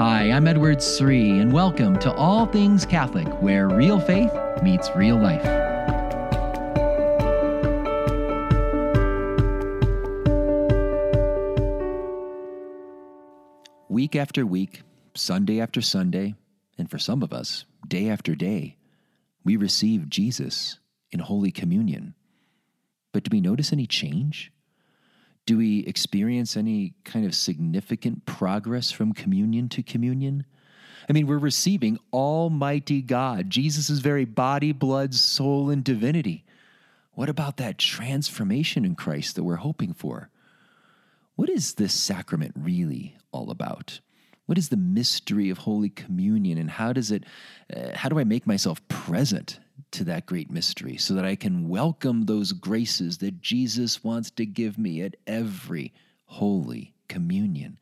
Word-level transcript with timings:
Hi, 0.00 0.30
I'm 0.30 0.48
Edward 0.48 0.82
Sri, 0.82 1.40
and 1.40 1.52
welcome 1.52 1.98
to 1.98 2.10
All 2.14 2.46
Things 2.46 2.86
Catholic, 2.86 3.28
where 3.42 3.68
real 3.68 4.00
faith 4.00 4.32
meets 4.62 4.88
real 4.96 5.18
life. 5.18 5.44
Week 13.90 14.16
after 14.16 14.46
week, 14.46 14.80
Sunday 15.14 15.60
after 15.60 15.82
Sunday, 15.82 16.34
and 16.78 16.90
for 16.90 16.98
some 16.98 17.22
of 17.22 17.34
us, 17.34 17.66
day 17.86 18.08
after 18.08 18.34
day, 18.34 18.78
we 19.44 19.56
receive 19.56 20.08
Jesus 20.08 20.78
in 21.10 21.20
Holy 21.20 21.52
Communion. 21.52 22.14
But 23.12 23.24
do 23.24 23.36
we 23.36 23.42
notice 23.42 23.70
any 23.70 23.86
change? 23.86 24.50
Do 25.50 25.58
we 25.58 25.80
experience 25.80 26.56
any 26.56 26.94
kind 27.04 27.26
of 27.26 27.34
significant 27.34 28.24
progress 28.24 28.92
from 28.92 29.12
communion 29.12 29.68
to 29.70 29.82
communion? 29.82 30.46
I 31.08 31.12
mean, 31.12 31.26
we're 31.26 31.38
receiving 31.38 31.98
Almighty 32.12 33.02
God, 33.02 33.50
Jesus' 33.50 33.98
very 33.98 34.24
body, 34.24 34.70
blood, 34.70 35.12
soul, 35.12 35.68
and 35.68 35.82
divinity. 35.82 36.44
What 37.14 37.28
about 37.28 37.56
that 37.56 37.78
transformation 37.78 38.84
in 38.84 38.94
Christ 38.94 39.34
that 39.34 39.42
we're 39.42 39.56
hoping 39.56 39.92
for? 39.92 40.30
What 41.34 41.50
is 41.50 41.74
this 41.74 41.94
sacrament 41.94 42.52
really 42.56 43.16
all 43.32 43.50
about? 43.50 43.98
What 44.46 44.56
is 44.56 44.68
the 44.68 44.76
mystery 44.76 45.50
of 45.50 45.58
Holy 45.58 45.90
Communion, 45.90 46.58
and 46.58 46.70
how 46.70 46.92
does 46.92 47.10
it? 47.10 47.24
Uh, 47.76 47.88
how 47.96 48.08
do 48.08 48.20
I 48.20 48.24
make 48.24 48.46
myself 48.46 48.86
present 48.86 49.58
to 49.92 50.04
that 50.04 50.26
great 50.26 50.50
mystery 50.50 50.96
so 50.96 51.14
that 51.14 51.24
I 51.24 51.36
can 51.36 51.68
welcome 51.68 52.26
those 52.26 52.52
graces 52.52 53.18
that 53.18 53.40
Jesus 53.40 54.04
wants 54.04 54.30
to 54.32 54.46
give 54.46 54.78
me 54.78 55.02
at 55.02 55.16
every 55.26 55.92
Holy 56.26 56.94
Communion. 57.08 57.78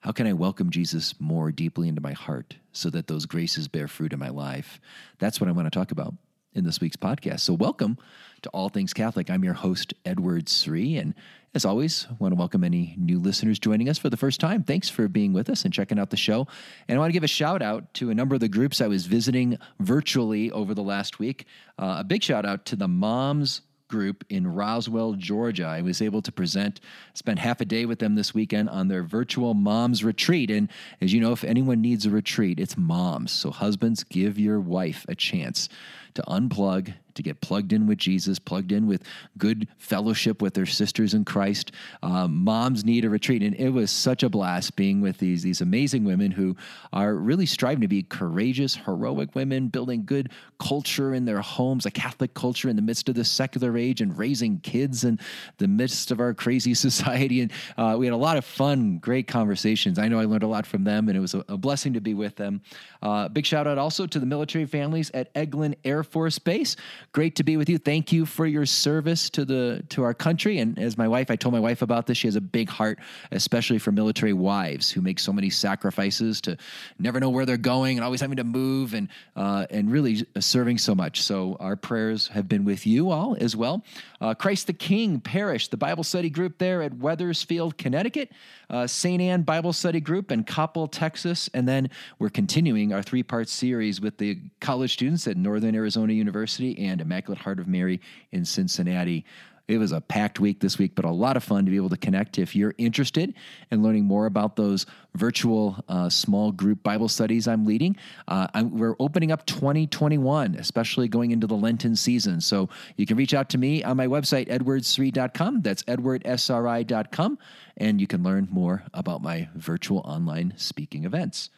How 0.00 0.12
can 0.12 0.26
I 0.26 0.32
welcome 0.32 0.70
Jesus 0.70 1.14
more 1.20 1.52
deeply 1.52 1.88
into 1.88 2.00
my 2.00 2.12
heart 2.12 2.56
so 2.72 2.88
that 2.90 3.06
those 3.06 3.26
graces 3.26 3.68
bear 3.68 3.86
fruit 3.86 4.12
in 4.12 4.18
my 4.18 4.30
life? 4.30 4.80
That's 5.18 5.40
what 5.40 5.48
I 5.48 5.52
want 5.52 5.66
to 5.66 5.78
talk 5.78 5.90
about 5.90 6.14
in 6.54 6.64
this 6.64 6.80
week's 6.80 6.96
podcast. 6.96 7.40
So, 7.40 7.54
welcome 7.54 7.98
to 8.42 8.50
All 8.50 8.68
Things 8.68 8.92
Catholic. 8.92 9.30
I'm 9.30 9.44
your 9.44 9.54
host, 9.54 9.94
Edward 10.04 10.48
Sri, 10.48 10.96
and 10.96 11.14
as 11.54 11.64
always, 11.64 12.06
I 12.08 12.14
want 12.18 12.32
to 12.32 12.36
welcome 12.36 12.62
any 12.62 12.94
new 12.96 13.18
listeners 13.18 13.58
joining 13.58 13.88
us 13.88 13.98
for 13.98 14.08
the 14.08 14.16
first 14.16 14.38
time. 14.38 14.62
Thanks 14.62 14.88
for 14.88 15.08
being 15.08 15.32
with 15.32 15.50
us 15.50 15.64
and 15.64 15.74
checking 15.74 15.98
out 15.98 16.10
the 16.10 16.16
show. 16.16 16.46
And 16.86 16.96
I 16.96 17.00
want 17.00 17.10
to 17.10 17.12
give 17.12 17.24
a 17.24 17.28
shout 17.28 17.60
out 17.60 17.92
to 17.94 18.10
a 18.10 18.14
number 18.14 18.34
of 18.34 18.40
the 18.40 18.48
groups 18.48 18.80
I 18.80 18.86
was 18.86 19.06
visiting 19.06 19.58
virtually 19.80 20.50
over 20.52 20.74
the 20.74 20.82
last 20.82 21.18
week. 21.18 21.46
Uh, 21.76 21.96
a 21.98 22.04
big 22.04 22.22
shout 22.22 22.46
out 22.46 22.66
to 22.66 22.76
the 22.76 22.86
Moms 22.86 23.62
group 23.90 24.24
in 24.30 24.46
Roswell, 24.46 25.14
Georgia. 25.14 25.64
I 25.64 25.82
was 25.82 26.00
able 26.00 26.22
to 26.22 26.32
present, 26.32 26.80
spent 27.12 27.40
half 27.40 27.60
a 27.60 27.64
day 27.64 27.84
with 27.84 27.98
them 27.98 28.14
this 28.14 28.32
weekend 28.32 28.70
on 28.70 28.88
their 28.88 29.02
virtual 29.02 29.52
moms 29.52 30.02
retreat. 30.02 30.50
And 30.50 30.70
as 31.00 31.12
you 31.12 31.20
know, 31.20 31.32
if 31.32 31.44
anyone 31.44 31.82
needs 31.82 32.06
a 32.06 32.10
retreat, 32.10 32.58
it's 32.58 32.76
moms. 32.76 33.32
So, 33.32 33.50
husbands, 33.50 34.04
give 34.04 34.38
your 34.38 34.60
wife 34.60 35.04
a 35.08 35.14
chance 35.14 35.68
to 36.14 36.22
unplug 36.22 36.94
to 37.14 37.22
get 37.22 37.40
plugged 37.40 37.72
in 37.72 37.86
with 37.86 37.98
Jesus, 37.98 38.38
plugged 38.38 38.72
in 38.72 38.86
with 38.86 39.02
good 39.38 39.68
fellowship 39.78 40.42
with 40.42 40.54
their 40.54 40.66
sisters 40.66 41.14
in 41.14 41.24
Christ. 41.24 41.72
Um, 42.02 42.44
moms 42.44 42.84
need 42.84 43.04
a 43.04 43.10
retreat, 43.10 43.42
and 43.42 43.54
it 43.56 43.70
was 43.70 43.90
such 43.90 44.22
a 44.22 44.28
blast 44.28 44.76
being 44.76 45.00
with 45.00 45.18
these 45.18 45.42
these 45.42 45.60
amazing 45.60 46.04
women 46.04 46.30
who 46.30 46.56
are 46.92 47.14
really 47.14 47.46
striving 47.46 47.80
to 47.80 47.88
be 47.88 48.02
courageous, 48.02 48.74
heroic 48.74 49.34
women, 49.34 49.68
building 49.68 50.04
good 50.04 50.30
culture 50.58 51.14
in 51.14 51.24
their 51.24 51.40
homes, 51.40 51.86
a 51.86 51.90
Catholic 51.90 52.34
culture 52.34 52.68
in 52.68 52.76
the 52.76 52.82
midst 52.82 53.08
of 53.08 53.14
the 53.14 53.24
secular 53.24 53.76
age, 53.76 54.00
and 54.00 54.16
raising 54.16 54.60
kids 54.60 55.04
in 55.04 55.18
the 55.58 55.68
midst 55.68 56.10
of 56.10 56.20
our 56.20 56.34
crazy 56.34 56.74
society. 56.86 57.40
And 57.40 57.52
uh, 57.76 57.96
we 57.98 58.06
had 58.06 58.12
a 58.12 58.16
lot 58.16 58.36
of 58.36 58.44
fun, 58.44 58.98
great 58.98 59.26
conversations. 59.26 59.98
I 59.98 60.08
know 60.08 60.18
I 60.18 60.24
learned 60.24 60.42
a 60.42 60.48
lot 60.48 60.66
from 60.66 60.84
them, 60.84 61.08
and 61.08 61.16
it 61.16 61.20
was 61.20 61.34
a, 61.34 61.44
a 61.48 61.56
blessing 61.56 61.94
to 61.94 62.00
be 62.00 62.14
with 62.14 62.36
them. 62.36 62.60
Uh, 63.02 63.28
big 63.28 63.46
shout 63.46 63.66
out 63.66 63.78
also 63.78 64.06
to 64.06 64.18
the 64.18 64.26
military 64.26 64.66
families 64.66 65.10
at 65.14 65.32
Eglin 65.34 65.74
Air 65.84 66.02
Force 66.02 66.38
Base. 66.38 66.76
Great 67.12 67.36
to 67.36 67.44
be 67.44 67.56
with 67.56 67.68
you. 67.68 67.78
Thank 67.78 68.12
you 68.12 68.26
for 68.26 68.46
your 68.46 68.66
service 68.66 69.30
to 69.30 69.44
the 69.44 69.82
to 69.90 70.02
our 70.02 70.14
country. 70.14 70.58
And 70.58 70.78
as 70.78 70.96
my 70.96 71.08
wife, 71.08 71.30
I 71.30 71.36
told 71.36 71.52
my 71.52 71.60
wife 71.60 71.82
about 71.82 72.06
this. 72.06 72.18
She 72.18 72.26
has 72.26 72.36
a 72.36 72.40
big 72.40 72.68
heart, 72.68 72.98
especially 73.30 73.78
for 73.78 73.92
military 73.92 74.32
wives 74.32 74.90
who 74.90 75.00
make 75.00 75.18
so 75.18 75.32
many 75.32 75.50
sacrifices 75.50 76.40
to 76.42 76.56
never 76.98 77.20
know 77.20 77.30
where 77.30 77.46
they're 77.46 77.56
going 77.56 77.98
and 77.98 78.04
always 78.04 78.20
having 78.20 78.36
to 78.36 78.44
move 78.44 78.94
and 78.94 79.08
uh, 79.36 79.66
and 79.70 79.90
really 79.90 80.26
serving 80.38 80.78
so 80.78 80.94
much. 80.94 81.22
So 81.22 81.56
our 81.60 81.76
prayers 81.76 82.28
have 82.28 82.48
been 82.48 82.64
with 82.64 82.86
you 82.86 83.10
all 83.10 83.36
as 83.40 83.54
well. 83.56 83.84
Uh, 84.20 84.34
Christ 84.34 84.66
the 84.66 84.72
King 84.72 85.20
Parish, 85.20 85.68
the 85.68 85.76
Bible 85.76 86.04
study 86.04 86.30
group 86.30 86.58
there 86.58 86.82
at 86.82 86.94
Wethersfield, 86.94 87.78
Connecticut, 87.78 88.30
uh, 88.70 88.86
St. 88.86 89.20
Anne 89.20 89.42
Bible 89.42 89.72
Study 89.72 90.00
Group 90.00 90.30
in 90.30 90.44
Coppell, 90.44 90.88
Texas, 90.90 91.50
and 91.54 91.66
then 91.66 91.90
we're 92.18 92.30
continuing 92.30 92.92
our 92.92 93.02
three 93.02 93.22
part 93.22 93.48
series 93.48 94.00
with 94.00 94.18
the 94.18 94.38
college 94.60 94.92
students 94.92 95.26
at 95.26 95.36
Northern 95.36 95.74
Arizona 95.74 96.12
University 96.12 96.78
and 96.78 96.89
Immaculate 96.98 97.42
Heart 97.42 97.60
of 97.60 97.68
Mary 97.68 98.00
in 98.32 98.44
Cincinnati. 98.44 99.26
It 99.70 99.78
was 99.78 99.92
a 99.92 100.00
packed 100.00 100.40
week 100.40 100.58
this 100.58 100.78
week, 100.78 100.96
but 100.96 101.04
a 101.04 101.10
lot 101.10 101.36
of 101.36 101.44
fun 101.44 101.64
to 101.64 101.70
be 101.70 101.76
able 101.76 101.90
to 101.90 101.96
connect. 101.96 102.38
If 102.38 102.56
you're 102.56 102.74
interested 102.76 103.34
in 103.70 103.84
learning 103.84 104.04
more 104.04 104.26
about 104.26 104.56
those 104.56 104.84
virtual 105.14 105.76
uh, 105.88 106.08
small 106.08 106.50
group 106.50 106.82
Bible 106.82 107.06
studies 107.06 107.46
I'm 107.46 107.64
leading, 107.64 107.96
uh, 108.26 108.48
I'm, 108.52 108.76
we're 108.76 108.96
opening 108.98 109.30
up 109.30 109.46
2021, 109.46 110.56
especially 110.56 111.06
going 111.06 111.30
into 111.30 111.46
the 111.46 111.54
Lenten 111.54 111.94
season. 111.94 112.40
So 112.40 112.68
you 112.96 113.06
can 113.06 113.16
reach 113.16 113.32
out 113.32 113.48
to 113.50 113.58
me 113.58 113.84
on 113.84 113.96
my 113.96 114.08
website, 114.08 114.48
edwardsri.com. 114.48 115.62
That's 115.62 115.84
edwardsri.com. 115.84 117.38
And 117.76 118.00
you 118.00 118.08
can 118.08 118.24
learn 118.24 118.48
more 118.50 118.82
about 118.92 119.22
my 119.22 119.48
virtual 119.54 119.98
online 119.98 120.54
speaking 120.56 121.04
events. 121.04 121.48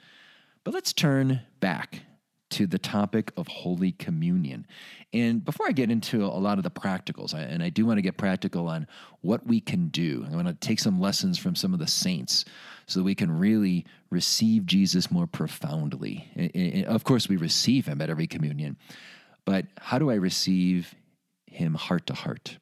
But 0.64 0.74
let's 0.74 0.92
turn 0.92 1.40
back 1.60 2.02
to 2.52 2.66
the 2.66 2.78
topic 2.78 3.32
of 3.36 3.48
Holy 3.48 3.92
Communion. 3.92 4.66
And 5.12 5.44
before 5.44 5.66
I 5.66 5.72
get 5.72 5.90
into 5.90 6.24
a 6.24 6.26
lot 6.26 6.58
of 6.58 6.64
the 6.64 6.70
practicals, 6.70 7.34
and 7.34 7.62
I 7.62 7.68
do 7.70 7.86
want 7.86 7.98
to 7.98 8.02
get 8.02 8.16
practical 8.16 8.68
on 8.68 8.86
what 9.22 9.46
we 9.46 9.60
can 9.60 9.88
do, 9.88 10.26
I 10.30 10.36
want 10.36 10.48
to 10.48 10.54
take 10.54 10.78
some 10.78 11.00
lessons 11.00 11.38
from 11.38 11.54
some 11.54 11.72
of 11.72 11.78
the 11.78 11.86
saints 11.86 12.44
so 12.86 13.00
that 13.00 13.04
we 13.04 13.14
can 13.14 13.38
really 13.38 13.86
receive 14.10 14.66
Jesus 14.66 15.10
more 15.10 15.26
profoundly. 15.26 16.28
And 16.36 16.84
of 16.86 17.04
course, 17.04 17.28
we 17.28 17.36
receive 17.36 17.86
him 17.86 18.00
at 18.00 18.10
every 18.10 18.26
communion, 18.26 18.76
but 19.44 19.66
how 19.78 19.98
do 19.98 20.10
I 20.10 20.14
receive 20.14 20.94
him 21.46 21.74
heart 21.74 22.06
to 22.06 22.14
heart? 22.14 22.58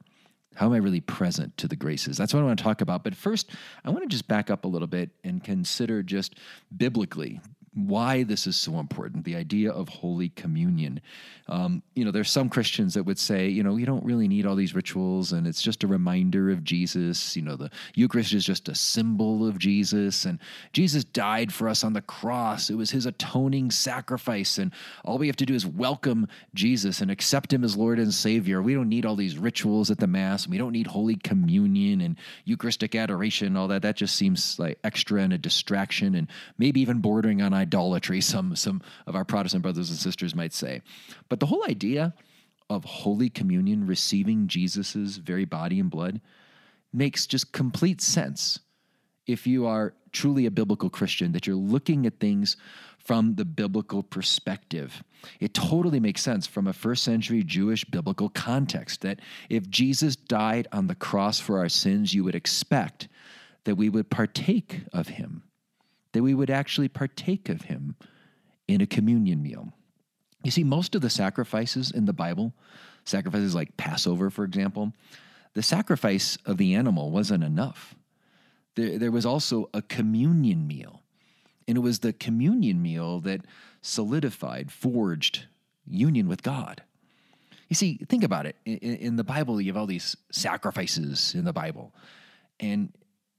How 0.55 0.67
am 0.67 0.73
I 0.73 0.79
really 0.79 1.00
present 1.00 1.56
to 1.59 1.69
the 1.69 1.77
graces? 1.77 2.17
That's 2.17 2.34
what 2.34 2.41
I 2.41 2.45
want 2.45 2.59
to 2.59 2.62
talk 2.62 2.81
about. 2.81 3.03
But 3.03 3.15
first, 3.15 3.50
I 3.84 3.91
want 3.91 4.03
to 4.03 4.09
just 4.09 4.29
back 4.29 4.50
up 4.50 4.65
a 4.65 4.69
little 4.69 4.89
bit 4.89 5.11
and 5.25 5.43
consider 5.43 6.03
just 6.03 6.34
biblically, 6.77 7.41
why 7.75 8.25
this 8.25 8.48
is 8.48 8.56
so 8.56 8.81
important 8.81 9.25
the 9.25 9.36
idea 9.36 9.70
of 9.70 9.88
Holy 9.88 10.31
Communion. 10.31 11.00
Um, 11.47 11.82
you 11.94 12.04
know, 12.04 12.10
there's 12.10 12.31
some 12.31 12.48
Christians 12.48 12.94
that 12.94 13.04
would 13.04 13.19
say, 13.19 13.48
you 13.48 13.62
know, 13.62 13.76
you 13.76 13.86
don't 13.86 14.04
really 14.04 14.26
need 14.26 14.44
all 14.44 14.56
these 14.56 14.75
rituals 14.75 15.32
and 15.32 15.47
it's 15.47 15.62
just 15.62 15.84
a 15.84 15.86
reminder 15.86 16.50
of 16.50 16.64
Jesus. 16.64 17.36
You 17.36 17.42
know, 17.42 17.54
the 17.54 17.70
Eucharist 17.94 18.32
is 18.32 18.44
just 18.44 18.69
a 18.69 18.75
symbol 18.75 19.47
of 19.47 19.58
Jesus 19.58 20.25
and 20.25 20.41
Jesus 20.72 21.04
died 21.04 21.53
for 21.53 21.69
us 21.69 21.84
on 21.84 21.92
the 21.92 22.03
cross. 22.03 22.70
It 22.70 22.75
was 22.75 22.91
his 22.91 23.06
atoning 23.06 23.70
sacrifice. 23.70 24.58
And 24.58 24.72
all 25.04 25.19
we 25.19 25.28
have 25.28 25.37
to 25.37 25.47
do 25.47 25.54
is 25.54 25.66
welcome 25.66 26.26
Jesus 26.54 27.00
and 27.00 27.10
accept 27.10 27.52
him 27.52 27.62
as 27.62 27.76
Lord 27.76 28.00
and 28.00 28.12
Savior. 28.12 28.62
We 28.62 28.75
don't 28.75 28.88
need 28.88 29.06
all 29.06 29.16
these 29.16 29.38
rituals 29.38 29.92
at 29.92 29.98
the 29.98 30.08
Mass. 30.08 30.48
We 30.48 30.58
don't 30.58 30.72
need 30.72 30.88
Holy 30.88 31.16
Communion 31.16 32.00
and 32.00 32.16
Eucharistic 32.44 32.97
adoration, 32.97 33.56
all 33.56 33.69
that. 33.69 33.82
That 33.82 33.97
just 33.97 34.16
seems 34.16 34.58
like 34.58 34.78
extra 34.82 35.22
and 35.22 35.32
a 35.32 35.38
distraction 35.38 36.16
and 36.16 36.26
maybe 36.58 36.81
even 36.81 36.98
bordering 37.00 37.42
on 37.42 37.59
idolatry, 37.60 38.21
some, 38.21 38.56
some 38.56 38.82
of 39.06 39.15
our 39.15 39.25
Protestant 39.25 39.62
brothers 39.62 39.91
and 39.91 39.98
sisters 39.98 40.34
might 40.34 40.53
say. 40.53 40.82
But 41.28 41.41
the 41.41 41.47
whole 41.47 41.65
idea 41.69 42.15
of 42.69 42.84
Holy 42.84 43.28
Communion, 43.28 43.87
receiving 43.87 44.47
Jesus' 44.47 45.16
very 45.16 45.44
body 45.44 45.78
and 45.78 45.91
blood, 45.91 46.20
makes 46.93 47.26
just 47.26 47.53
complete 47.53 48.00
sense 48.00 48.60
if 49.26 49.47
you 49.47 49.66
are 49.66 49.94
truly 50.12 50.47
a 50.47 50.50
biblical 50.50 50.91
Christian, 50.91 51.32
that 51.32 51.47
you're 51.47 51.56
looking 51.56 52.06
at 52.06 52.19
things 52.19 52.56
from 52.99 53.35
the 53.35 53.44
biblical 53.44 54.02
perspective. 54.02 55.02
It 55.38 55.55
totally 55.55 56.00
makes 56.00 56.20
sense 56.20 56.46
from 56.46 56.67
a 56.67 56.73
first 56.73 57.02
century 57.02 57.43
Jewish 57.43 57.85
biblical 57.85 58.29
context 58.29 59.02
that 59.02 59.20
if 59.49 59.69
Jesus 59.70 60.17
died 60.17 60.67
on 60.73 60.87
the 60.87 60.94
cross 60.94 61.38
for 61.38 61.58
our 61.58 61.69
sins, 61.69 62.12
you 62.12 62.25
would 62.25 62.35
expect 62.35 63.08
that 63.64 63.76
we 63.76 63.88
would 63.88 64.11
partake 64.11 64.82
of 64.93 65.08
him 65.08 65.43
that 66.12 66.23
we 66.23 66.35
would 66.35 66.51
actually 66.51 66.89
partake 66.89 67.49
of 67.49 67.62
him 67.62 67.97
in 68.67 68.81
a 68.81 68.87
communion 68.87 69.43
meal. 69.43 69.73
You 70.43 70.51
see, 70.51 70.65
most 70.65 70.95
of 70.95 71.03
the 71.03 71.11
sacrifices 71.11 71.91
in 71.91 72.07
the 72.07 72.12
Bible, 72.12 72.53
sacrifices 73.05 73.55
like 73.55 73.77
Passover, 73.77 74.31
for 74.31 74.45
example, 74.45 74.93
the 75.55 75.62
sacrifice 75.62 76.39
of 76.47 76.57
the 76.57 76.75
animal 76.75 77.11
wasn't 77.11 77.45
enough. 77.45 77.95
There, 78.77 78.99
there 78.99 79.11
was 79.11 79.27
also 79.27 79.69
a 79.75 79.83
communion 79.83 80.67
meal. 80.67 81.03
And 81.67 81.77
it 81.77 81.81
was 81.81 82.01
the 82.01 82.12
communion 82.12 82.83
meal 82.83 83.21
that 83.21 83.43
solidified, 83.83 84.73
forged 84.73 85.47
union 85.87 86.29
with 86.29 86.43
God. 86.43 86.83
You 87.69 87.77
see, 87.77 88.01
think 88.09 88.25
about 88.25 88.47
it. 88.47 88.57
In, 88.65 88.79
in, 88.79 89.17
the 89.17 89.25
Bible, 89.25 89.61
you 89.61 89.69
have 89.69 89.77
all 89.77 89.87
these 89.87 90.17
sacrifices 90.33 91.35
in 91.35 91.45
the 91.45 91.53
Bible. 91.53 91.95
And 92.59 92.93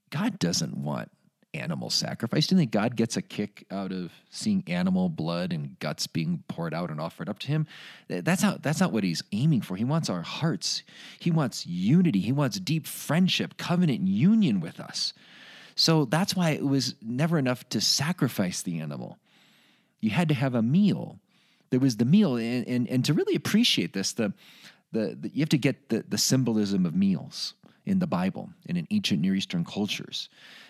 God 0.10 0.40
doesn't 0.40 0.76
want 0.78 1.12
animal 1.54 1.90
sacrifice. 1.90 2.48
Do 2.48 2.56
you 2.56 2.60
think 2.60 2.72
God 2.72 2.96
gets 2.96 3.18
a 3.18 3.22
kick 3.22 3.66
out 3.70 3.92
of 3.92 4.12
seeing 4.30 4.64
animal 4.68 5.10
blood 5.10 5.52
and 5.52 5.78
guts 5.80 6.08
being 6.08 6.44
poured 6.48 6.74
out 6.74 6.90
and 6.90 7.00
offered 7.00 7.30
up 7.30 7.40
to 7.40 7.48
him? 7.48 7.68
That's 8.08 8.44
not 8.44 8.64
that's 8.64 8.80
not 8.80 8.92
what 8.92 9.04
he's 9.04 9.24
aiming 9.32 9.62
for. 9.62 9.76
He 9.76 9.84
wants 9.84 10.10
our 10.10 10.22
hearts. 10.22 10.84
He 11.20 11.32
wants 11.32 11.66
unity. 11.66 12.20
He 12.20 12.32
wants 12.32 12.60
deep 12.60 12.88
friendship, 12.88 13.58
covenant 13.58 14.08
union 14.08 14.60
with 14.60 14.80
us. 14.80 15.14
So 15.76 16.06
that's 16.06 16.36
why 16.36 16.52
it 16.52 16.66
was 16.66 16.96
never 17.02 17.38
enough 17.38 17.68
to 17.70 17.82
sacrifice 17.82 18.62
the 18.62 18.80
animal. 18.80 19.18
You 20.00 20.12
had 20.12 20.28
to 20.30 20.36
have 20.36 20.56
a 20.56 20.62
meal. 20.62 21.20
There 21.70 21.80
was 21.80 21.98
the 21.98 22.06
meal, 22.06 22.36
and, 22.36 22.68
and, 22.68 22.88
and 22.90 23.06
to 23.06 23.14
really 23.14 23.36
appreciate 23.36 23.94
this, 23.94 24.12
the, 24.12 24.34
the, 24.92 25.18
the, 25.20 25.32
you 25.34 25.40
have 25.40 25.50
to 25.50 25.58
get 25.58 25.90
the, 25.90 26.04
the 26.08 26.18
symbolism 26.18 26.86
of 26.86 26.94
meals 26.94 27.54
in 27.86 28.00
the 28.00 28.08
Bible 28.08 28.50
and 28.68 28.78
in 28.78 28.88
ancient 28.92 29.22
Near 29.22 29.36
Eastern 29.36 29.66
cultures. 29.66 30.30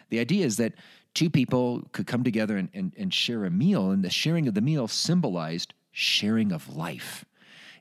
The 0.10 0.20
idea 0.20 0.46
is 0.46 0.58
that 0.58 0.74
two 1.14 1.30
people 1.30 1.84
could 1.92 2.08
come 2.08 2.24
together 2.24 2.58
and, 2.58 2.70
and, 2.74 2.94
and 2.98 3.14
share 3.14 3.46
a 3.46 3.50
meal, 3.50 3.92
and 3.92 4.04
the 4.04 4.10
sharing 4.10 4.48
of 4.48 4.54
the 4.54 4.62
meal 4.62 4.88
symbolized 4.88 5.74
sharing 5.92 6.52
of 6.52 6.76
life. 6.76 7.26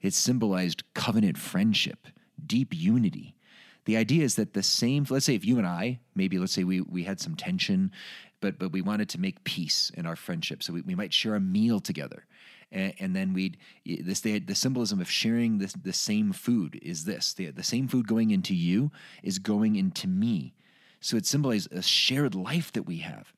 It 0.03 0.15
symbolized 0.15 0.83
covenant 0.95 1.39
friendship, 1.39 2.07
deep 2.45 2.75
unity. 2.75 3.37
The 3.85 3.97
idea 3.97 4.25
is 4.25 4.37
that 4.37 4.55
the 4.55 4.63
same, 4.63 5.07
let's 5.09 5.27
say 5.27 5.35
if 5.35 5.45
you 5.45 5.59
and 5.59 5.67
I, 5.67 6.01
maybe 6.15 6.39
let's 6.39 6.53
say 6.53 6.65
we, 6.65 6.81
we 6.81 7.05
had 7.05 7.21
some 7.21 7.35
tension, 7.35 7.93
but, 8.41 8.59
but 8.59 8.73
we 8.73 8.83
wanted 8.83 9.09
to 9.11 9.21
make 9.21 9.45
peace 9.45 9.91
in 9.95 10.07
our 10.07 10.17
friendship. 10.17 10.63
So 10.63 10.73
we, 10.73 10.83
we 10.83 10.95
might 10.95 11.13
share 11.13 11.35
a 11.35 11.41
meal 11.41 11.81
together. 11.81 12.27
And, 12.73 12.95
and 12.99 13.17
then 13.17 13.33
we'd, 13.33 13.57
this, 13.85 14.21
the, 14.21 14.39
the 14.39 14.55
symbolism 14.55 15.01
of 15.01 15.11
sharing 15.11 15.59
this, 15.59 15.73
the 15.73 15.93
same 15.93 16.33
food 16.33 16.79
is 16.83 17.05
this 17.05 17.33
the, 17.35 17.51
the 17.51 17.63
same 17.63 17.89
food 17.89 18.07
going 18.07 18.31
into 18.31 18.55
you 18.55 18.91
is 19.23 19.39
going 19.39 19.77
into 19.77 20.07
me. 20.07 20.55
So 21.01 21.17
it 21.17 21.27
symbolizes 21.27 21.69
a 21.73 21.83
shared 21.83 22.35
life 22.35 22.73
that 22.73 22.83
we 22.83 22.99
have. 22.99 23.33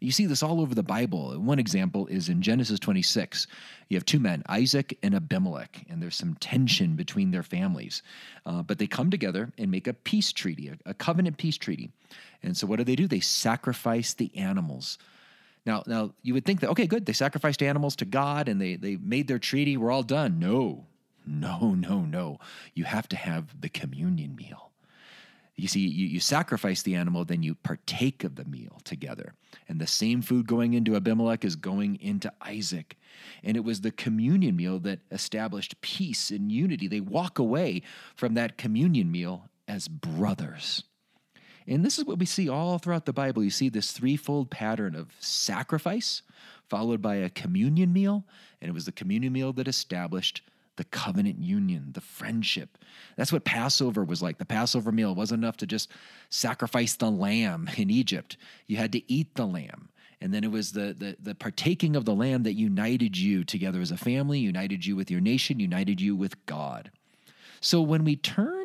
You 0.00 0.12
see 0.12 0.26
this 0.26 0.44
all 0.44 0.60
over 0.60 0.76
the 0.76 0.82
Bible. 0.82 1.32
One 1.40 1.58
example 1.58 2.06
is 2.06 2.28
in 2.28 2.40
Genesis 2.40 2.78
26. 2.78 3.48
You 3.88 3.96
have 3.96 4.04
two 4.04 4.20
men, 4.20 4.44
Isaac 4.48 4.96
and 5.02 5.12
Abimelech, 5.12 5.84
and 5.90 6.00
there's 6.00 6.14
some 6.14 6.36
tension 6.36 6.94
between 6.94 7.32
their 7.32 7.42
families. 7.42 8.02
Uh, 8.46 8.62
but 8.62 8.78
they 8.78 8.86
come 8.86 9.10
together 9.10 9.50
and 9.58 9.70
make 9.72 9.88
a 9.88 9.94
peace 9.94 10.32
treaty, 10.32 10.68
a, 10.68 10.90
a 10.90 10.94
covenant 10.94 11.36
peace 11.36 11.56
treaty. 11.56 11.90
And 12.44 12.56
so 12.56 12.66
what 12.68 12.76
do 12.76 12.84
they 12.84 12.94
do? 12.94 13.08
They 13.08 13.18
sacrifice 13.18 14.14
the 14.14 14.30
animals. 14.36 14.98
Now, 15.68 15.82
now 15.86 16.14
you 16.22 16.32
would 16.32 16.46
think 16.46 16.60
that, 16.60 16.70
okay, 16.70 16.86
good, 16.86 17.04
they 17.04 17.12
sacrificed 17.12 17.62
animals 17.62 17.94
to 17.96 18.06
God 18.06 18.48
and 18.48 18.58
they, 18.58 18.76
they 18.76 18.96
made 18.96 19.28
their 19.28 19.38
treaty, 19.38 19.76
we're 19.76 19.90
all 19.90 20.02
done. 20.02 20.38
No, 20.38 20.86
no, 21.26 21.74
no, 21.74 22.00
no. 22.00 22.38
You 22.72 22.84
have 22.84 23.06
to 23.10 23.16
have 23.16 23.60
the 23.60 23.68
communion 23.68 24.34
meal. 24.34 24.70
You 25.56 25.68
see, 25.68 25.80
you, 25.80 26.06
you 26.06 26.20
sacrifice 26.20 26.80
the 26.80 26.94
animal, 26.94 27.26
then 27.26 27.42
you 27.42 27.54
partake 27.54 28.24
of 28.24 28.36
the 28.36 28.46
meal 28.46 28.80
together. 28.84 29.34
And 29.68 29.78
the 29.78 29.86
same 29.86 30.22
food 30.22 30.46
going 30.46 30.72
into 30.72 30.96
Abimelech 30.96 31.44
is 31.44 31.54
going 31.54 32.00
into 32.00 32.32
Isaac. 32.40 32.96
And 33.44 33.54
it 33.54 33.64
was 33.64 33.82
the 33.82 33.90
communion 33.90 34.56
meal 34.56 34.78
that 34.78 35.00
established 35.10 35.82
peace 35.82 36.30
and 36.30 36.50
unity. 36.50 36.88
They 36.88 37.00
walk 37.00 37.38
away 37.38 37.82
from 38.16 38.32
that 38.34 38.56
communion 38.56 39.12
meal 39.12 39.50
as 39.66 39.86
brothers. 39.86 40.84
And 41.68 41.84
this 41.84 41.98
is 41.98 42.06
what 42.06 42.18
we 42.18 42.26
see 42.26 42.48
all 42.48 42.78
throughout 42.78 43.04
the 43.04 43.12
Bible. 43.12 43.44
You 43.44 43.50
see 43.50 43.68
this 43.68 43.92
threefold 43.92 44.50
pattern 44.50 44.94
of 44.94 45.12
sacrifice, 45.20 46.22
followed 46.68 47.02
by 47.02 47.16
a 47.16 47.30
communion 47.30 47.92
meal. 47.92 48.24
And 48.60 48.68
it 48.68 48.72
was 48.72 48.86
the 48.86 48.92
communion 48.92 49.32
meal 49.32 49.52
that 49.52 49.68
established 49.68 50.42
the 50.76 50.84
covenant 50.84 51.42
union, 51.42 51.90
the 51.92 52.00
friendship. 52.00 52.78
That's 53.16 53.32
what 53.32 53.44
Passover 53.44 54.04
was 54.04 54.22
like. 54.22 54.38
The 54.38 54.44
Passover 54.44 54.92
meal 54.92 55.14
wasn't 55.14 55.42
enough 55.42 55.56
to 55.58 55.66
just 55.66 55.90
sacrifice 56.30 56.94
the 56.94 57.10
lamb 57.10 57.68
in 57.76 57.90
Egypt. 57.90 58.36
You 58.66 58.76
had 58.76 58.92
to 58.92 59.12
eat 59.12 59.34
the 59.34 59.46
lamb. 59.46 59.90
And 60.20 60.32
then 60.32 60.44
it 60.44 60.50
was 60.50 60.72
the, 60.72 60.94
the, 60.96 61.16
the 61.20 61.34
partaking 61.34 61.94
of 61.96 62.04
the 62.04 62.14
lamb 62.14 62.44
that 62.44 62.54
united 62.54 63.16
you 63.16 63.44
together 63.44 63.80
as 63.80 63.90
a 63.90 63.96
family, 63.96 64.38
united 64.38 64.86
you 64.86 64.96
with 64.96 65.10
your 65.10 65.20
nation, 65.20 65.60
united 65.60 66.00
you 66.00 66.16
with 66.16 66.44
God. 66.46 66.90
So 67.60 67.80
when 67.80 68.04
we 68.04 68.16
turn 68.16 68.57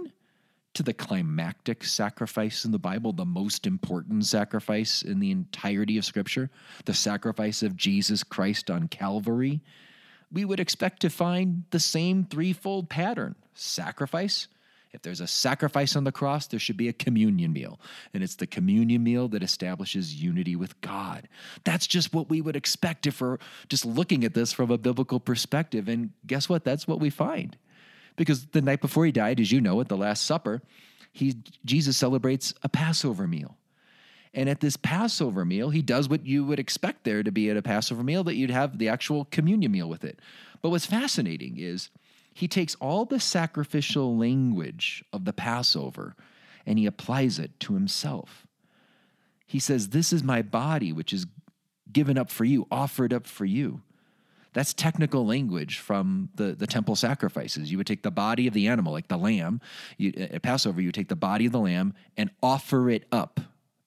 to 0.73 0.83
the 0.83 0.93
climactic 0.93 1.83
sacrifice 1.83 2.65
in 2.65 2.71
the 2.71 2.79
Bible, 2.79 3.13
the 3.13 3.25
most 3.25 3.67
important 3.67 4.25
sacrifice 4.25 5.03
in 5.03 5.19
the 5.19 5.31
entirety 5.31 5.97
of 5.97 6.05
Scripture, 6.05 6.49
the 6.85 6.93
sacrifice 6.93 7.61
of 7.61 7.77
Jesus 7.77 8.23
Christ 8.23 8.71
on 8.71 8.87
Calvary, 8.87 9.61
we 10.31 10.45
would 10.45 10.59
expect 10.59 11.01
to 11.01 11.09
find 11.09 11.63
the 11.69 11.79
same 11.79 12.25
threefold 12.25 12.89
pattern 12.89 13.35
sacrifice. 13.53 14.47
If 14.91 15.01
there's 15.01 15.21
a 15.21 15.27
sacrifice 15.27 15.95
on 15.95 16.03
the 16.03 16.11
cross, 16.11 16.47
there 16.47 16.59
should 16.59 16.77
be 16.77 16.87
a 16.87 16.93
communion 16.93 17.51
meal. 17.51 17.79
And 18.13 18.23
it's 18.23 18.35
the 18.35 18.47
communion 18.47 19.03
meal 19.03 19.27
that 19.29 19.41
establishes 19.41 20.21
unity 20.21 20.55
with 20.55 20.79
God. 20.81 21.27
That's 21.63 21.87
just 21.87 22.13
what 22.13 22.29
we 22.29 22.41
would 22.41 22.55
expect 22.55 23.07
if 23.07 23.21
we're 23.21 23.39
just 23.69 23.85
looking 23.85 24.23
at 24.23 24.35
this 24.35 24.53
from 24.53 24.69
a 24.69 24.77
biblical 24.77 25.19
perspective. 25.19 25.87
And 25.87 26.11
guess 26.27 26.47
what? 26.47 26.63
That's 26.63 26.87
what 26.87 26.99
we 26.99 27.09
find. 27.09 27.57
Because 28.15 28.45
the 28.47 28.61
night 28.61 28.81
before 28.81 29.05
he 29.05 29.11
died, 29.11 29.39
as 29.39 29.51
you 29.51 29.61
know, 29.61 29.81
at 29.81 29.87
the 29.87 29.97
Last 29.97 30.25
Supper, 30.25 30.61
he, 31.11 31.35
Jesus 31.65 31.97
celebrates 31.97 32.53
a 32.63 32.69
Passover 32.69 33.27
meal. 33.27 33.57
And 34.33 34.49
at 34.49 34.61
this 34.61 34.77
Passover 34.77 35.45
meal, 35.45 35.69
he 35.69 35.81
does 35.81 36.09
what 36.09 36.25
you 36.25 36.43
would 36.45 36.59
expect 36.59 37.03
there 37.03 37.21
to 37.21 37.31
be 37.31 37.49
at 37.49 37.57
a 37.57 37.61
Passover 37.61 38.03
meal, 38.03 38.23
that 38.23 38.35
you'd 38.35 38.49
have 38.49 38.79
the 38.79 38.89
actual 38.89 39.25
communion 39.25 39.71
meal 39.71 39.87
with 39.87 40.03
it. 40.03 40.19
But 40.61 40.69
what's 40.69 40.87
fascinating 40.87 41.57
is 41.57 41.89
he 42.33 42.47
takes 42.47 42.75
all 42.75 43.05
the 43.05 43.19
sacrificial 43.19 44.17
language 44.17 45.05
of 45.13 45.25
the 45.25 45.33
Passover 45.33 46.15
and 46.65 46.79
he 46.79 46.85
applies 46.85 47.37
it 47.37 47.59
to 47.59 47.73
himself. 47.73 48.47
He 49.45 49.59
says, 49.59 49.89
This 49.89 50.11
is 50.11 50.23
my 50.23 50.41
body, 50.41 50.91
which 50.91 51.13
is 51.13 51.27
given 51.91 52.17
up 52.17 52.31
for 52.31 52.45
you, 52.45 52.65
offered 52.71 53.13
up 53.13 53.27
for 53.27 53.45
you. 53.45 53.81
That's 54.53 54.73
technical 54.73 55.25
language 55.25 55.79
from 55.79 56.29
the, 56.35 56.53
the 56.53 56.67
temple 56.67 56.95
sacrifices. 56.95 57.71
You 57.71 57.77
would 57.77 57.87
take 57.87 58.03
the 58.03 58.11
body 58.11 58.47
of 58.47 58.53
the 58.53 58.67
animal, 58.67 58.93
like 58.93 59.07
the 59.07 59.17
lamb. 59.17 59.61
You, 59.97 60.13
at 60.15 60.41
Passover, 60.41 60.81
you 60.81 60.91
take 60.91 61.09
the 61.09 61.15
body 61.15 61.45
of 61.45 61.51
the 61.51 61.59
lamb 61.59 61.93
and 62.17 62.29
offer 62.41 62.89
it 62.89 63.05
up 63.11 63.39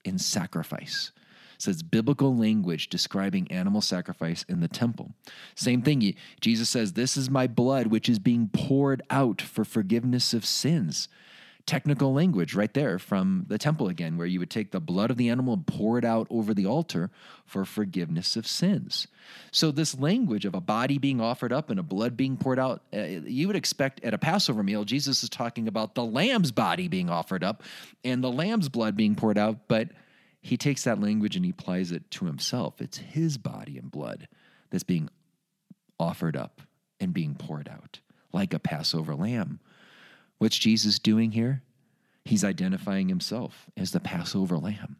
in 0.04 0.18
sacrifice. 0.18 1.12
So 1.58 1.70
it's 1.70 1.82
biblical 1.82 2.36
language 2.36 2.88
describing 2.88 3.50
animal 3.50 3.80
sacrifice 3.80 4.44
in 4.48 4.60
the 4.60 4.68
temple. 4.68 5.12
Same 5.54 5.82
thing, 5.82 6.14
Jesus 6.40 6.68
says, 6.68 6.92
This 6.92 7.16
is 7.16 7.30
my 7.30 7.46
blood, 7.46 7.86
which 7.86 8.08
is 8.08 8.18
being 8.18 8.50
poured 8.52 9.02
out 9.08 9.40
for 9.40 9.64
forgiveness 9.64 10.34
of 10.34 10.44
sins. 10.44 11.08
Technical 11.66 12.14
language 12.14 12.54
right 12.54 12.72
there 12.72 12.96
from 12.96 13.44
the 13.48 13.58
temple 13.58 13.88
again, 13.88 14.16
where 14.16 14.26
you 14.26 14.38
would 14.38 14.50
take 14.50 14.70
the 14.70 14.78
blood 14.78 15.10
of 15.10 15.16
the 15.16 15.28
animal 15.28 15.54
and 15.54 15.66
pour 15.66 15.98
it 15.98 16.04
out 16.04 16.28
over 16.30 16.54
the 16.54 16.64
altar 16.64 17.10
for 17.44 17.64
forgiveness 17.64 18.36
of 18.36 18.46
sins. 18.46 19.08
So, 19.50 19.72
this 19.72 19.98
language 19.98 20.44
of 20.44 20.54
a 20.54 20.60
body 20.60 20.98
being 20.98 21.20
offered 21.20 21.52
up 21.52 21.68
and 21.68 21.80
a 21.80 21.82
blood 21.82 22.16
being 22.16 22.36
poured 22.36 22.60
out, 22.60 22.82
uh, 22.94 23.00
you 23.00 23.48
would 23.48 23.56
expect 23.56 24.04
at 24.04 24.14
a 24.14 24.18
Passover 24.18 24.62
meal, 24.62 24.84
Jesus 24.84 25.24
is 25.24 25.28
talking 25.28 25.66
about 25.66 25.96
the 25.96 26.04
lamb's 26.04 26.52
body 26.52 26.86
being 26.86 27.10
offered 27.10 27.42
up 27.42 27.64
and 28.04 28.22
the 28.22 28.30
lamb's 28.30 28.68
blood 28.68 28.96
being 28.96 29.16
poured 29.16 29.36
out, 29.36 29.66
but 29.66 29.88
he 30.40 30.56
takes 30.56 30.84
that 30.84 31.00
language 31.00 31.34
and 31.34 31.44
he 31.44 31.50
applies 31.50 31.90
it 31.90 32.08
to 32.12 32.26
himself. 32.26 32.80
It's 32.80 32.98
his 32.98 33.38
body 33.38 33.76
and 33.76 33.90
blood 33.90 34.28
that's 34.70 34.84
being 34.84 35.08
offered 35.98 36.36
up 36.36 36.62
and 37.00 37.12
being 37.12 37.34
poured 37.34 37.68
out 37.68 37.98
like 38.32 38.54
a 38.54 38.58
Passover 38.60 39.16
lamb. 39.16 39.58
What's 40.38 40.58
Jesus 40.58 40.98
doing 40.98 41.32
here? 41.32 41.62
He's 42.24 42.44
identifying 42.44 43.08
himself 43.08 43.66
as 43.76 43.92
the 43.92 44.00
Passover 44.00 44.58
lamb. 44.58 44.96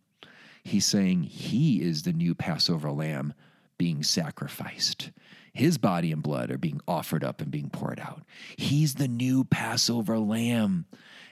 He's 0.63 0.87
saying 0.87 1.25
he 1.25 1.83
is 1.83 2.03
the 2.03 2.13
new 2.13 2.35
Passover 2.35 2.91
lamb 2.91 3.35
being 3.79 4.03
sacrificed. 4.03 5.11
His 5.53 5.79
body 5.79 6.13
and 6.13 6.23
blood 6.23 6.51
are 6.51 6.59
being 6.59 6.81
offered 6.87 7.25
up 7.25 7.41
and 7.41 7.51
being 7.51 7.71
poured 7.71 8.01
out. 8.01 8.23
He's 8.57 8.95
the 8.95 9.09
new 9.09 9.45
Passover 9.45 10.19
lamb 10.19 10.87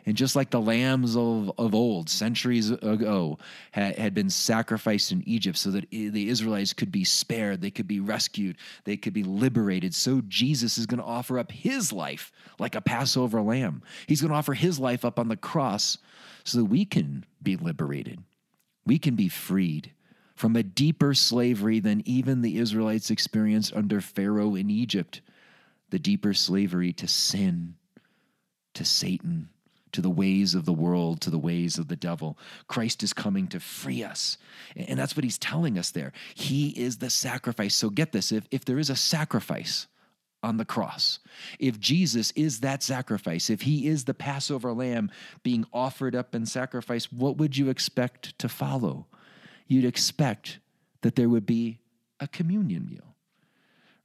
and 0.06 0.16
just 0.16 0.37
like 0.37 0.50
the 0.50 0.61
lambs 0.61 1.16
of, 1.16 1.50
of 1.58 1.75
old, 1.75 2.11
centuries 2.11 2.70
ago, 2.70 3.38
had, 3.70 3.96
had 3.96 4.14
been 4.14 4.30
sacrificed 4.30 5.12
in 5.12 5.23
Egypt 5.26 5.56
so 5.56 5.70
that 5.70 5.90
the 5.90 6.28
Israelites 6.28 6.73
could 6.73 6.92
be 6.92 7.04
spared, 7.04 7.61
they 7.61 7.70
could 7.70 7.88
be 7.88 8.00
rescued, 8.00 8.56
they 8.84 8.96
could 8.96 9.14
be 9.14 9.23
liberated, 9.23 9.94
so 9.94 10.23
Jesus 10.28 10.76
is 10.76 10.87
going 10.87 11.00
to 11.00 11.04
offer 11.04 11.38
up 11.38 11.50
his 11.50 11.92
life 11.92 12.32
like 12.58 12.75
a 12.75 12.80
Passover 12.80 13.40
lamb. 13.40 13.82
He's 14.06 14.20
going 14.20 14.30
to 14.30 14.37
offer 14.37 14.54
his 14.54 14.78
life 14.78 15.04
up 15.04 15.18
on 15.18 15.28
the 15.28 15.37
cross 15.37 15.99
so 16.44 16.58
that 16.58 16.66
we 16.66 16.84
can 16.84 17.25
be 17.42 17.56
liberated. 17.56 18.23
We 18.87 18.99
can 18.99 19.14
be 19.14 19.28
freed 19.28 19.92
from 20.34 20.56
a 20.56 20.62
deeper 20.62 21.14
slavery 21.14 21.80
than 21.80 22.02
even 22.04 22.42
the 22.42 22.58
Israelites 22.58 23.11
experienced 23.11 23.73
under 23.75 24.00
Pharaoh 24.00 24.54
in 24.54 24.68
Egypt 24.68 25.20
the 25.90 25.99
deeper 25.99 26.34
slavery 26.34 26.92
to 26.92 27.06
sin, 27.06 27.76
to 28.75 28.84
Satan, 28.84 29.49
to 29.94 30.00
the 30.00 30.10
ways 30.10 30.54
of 30.54 30.64
the 30.64 30.72
world, 30.72 31.20
to 31.22 31.30
the 31.30 31.38
ways 31.38 31.78
of 31.78 31.88
the 31.88 31.96
devil. 31.96 32.38
Christ 32.68 33.02
is 33.02 33.12
coming 33.12 33.48
to 33.48 33.60
free 33.60 34.04
us. 34.04 34.36
And 34.76 34.98
that's 34.98 35.16
what 35.16 35.24
he's 35.24 35.38
telling 35.38 35.78
us 35.78 35.90
there. 35.90 36.12
He 36.34 36.68
is 36.70 36.98
the 36.98 37.10
sacrifice. 37.10 37.74
So 37.74 37.90
get 37.90 38.12
this 38.12 38.30
if, 38.30 38.46
if 38.50 38.64
there 38.64 38.78
is 38.78 38.90
a 38.90 38.96
sacrifice, 38.96 39.86
on 40.42 40.58
the 40.58 40.64
cross. 40.66 41.20
If 41.58 41.80
Jesus 41.80 42.30
is 42.32 42.60
that 42.60 42.82
sacrifice, 42.82 43.48
if 43.48 43.62
he 43.62 43.86
is 43.86 44.04
the 44.04 44.12
Passover 44.12 44.74
lamb 44.74 45.10
being 45.42 45.64
offered 45.72 46.14
up 46.14 46.34
and 46.34 46.46
sacrificed, 46.46 47.10
what 47.10 47.38
would 47.38 47.56
you 47.56 47.70
expect 47.70 48.38
to 48.40 48.50
follow? 48.50 49.06
you'd 49.66 49.84
expect 49.84 50.58
that 51.02 51.16
there 51.16 51.28
would 51.28 51.46
be 51.46 51.80
a 52.20 52.28
communion 52.28 52.86
meal. 52.86 53.14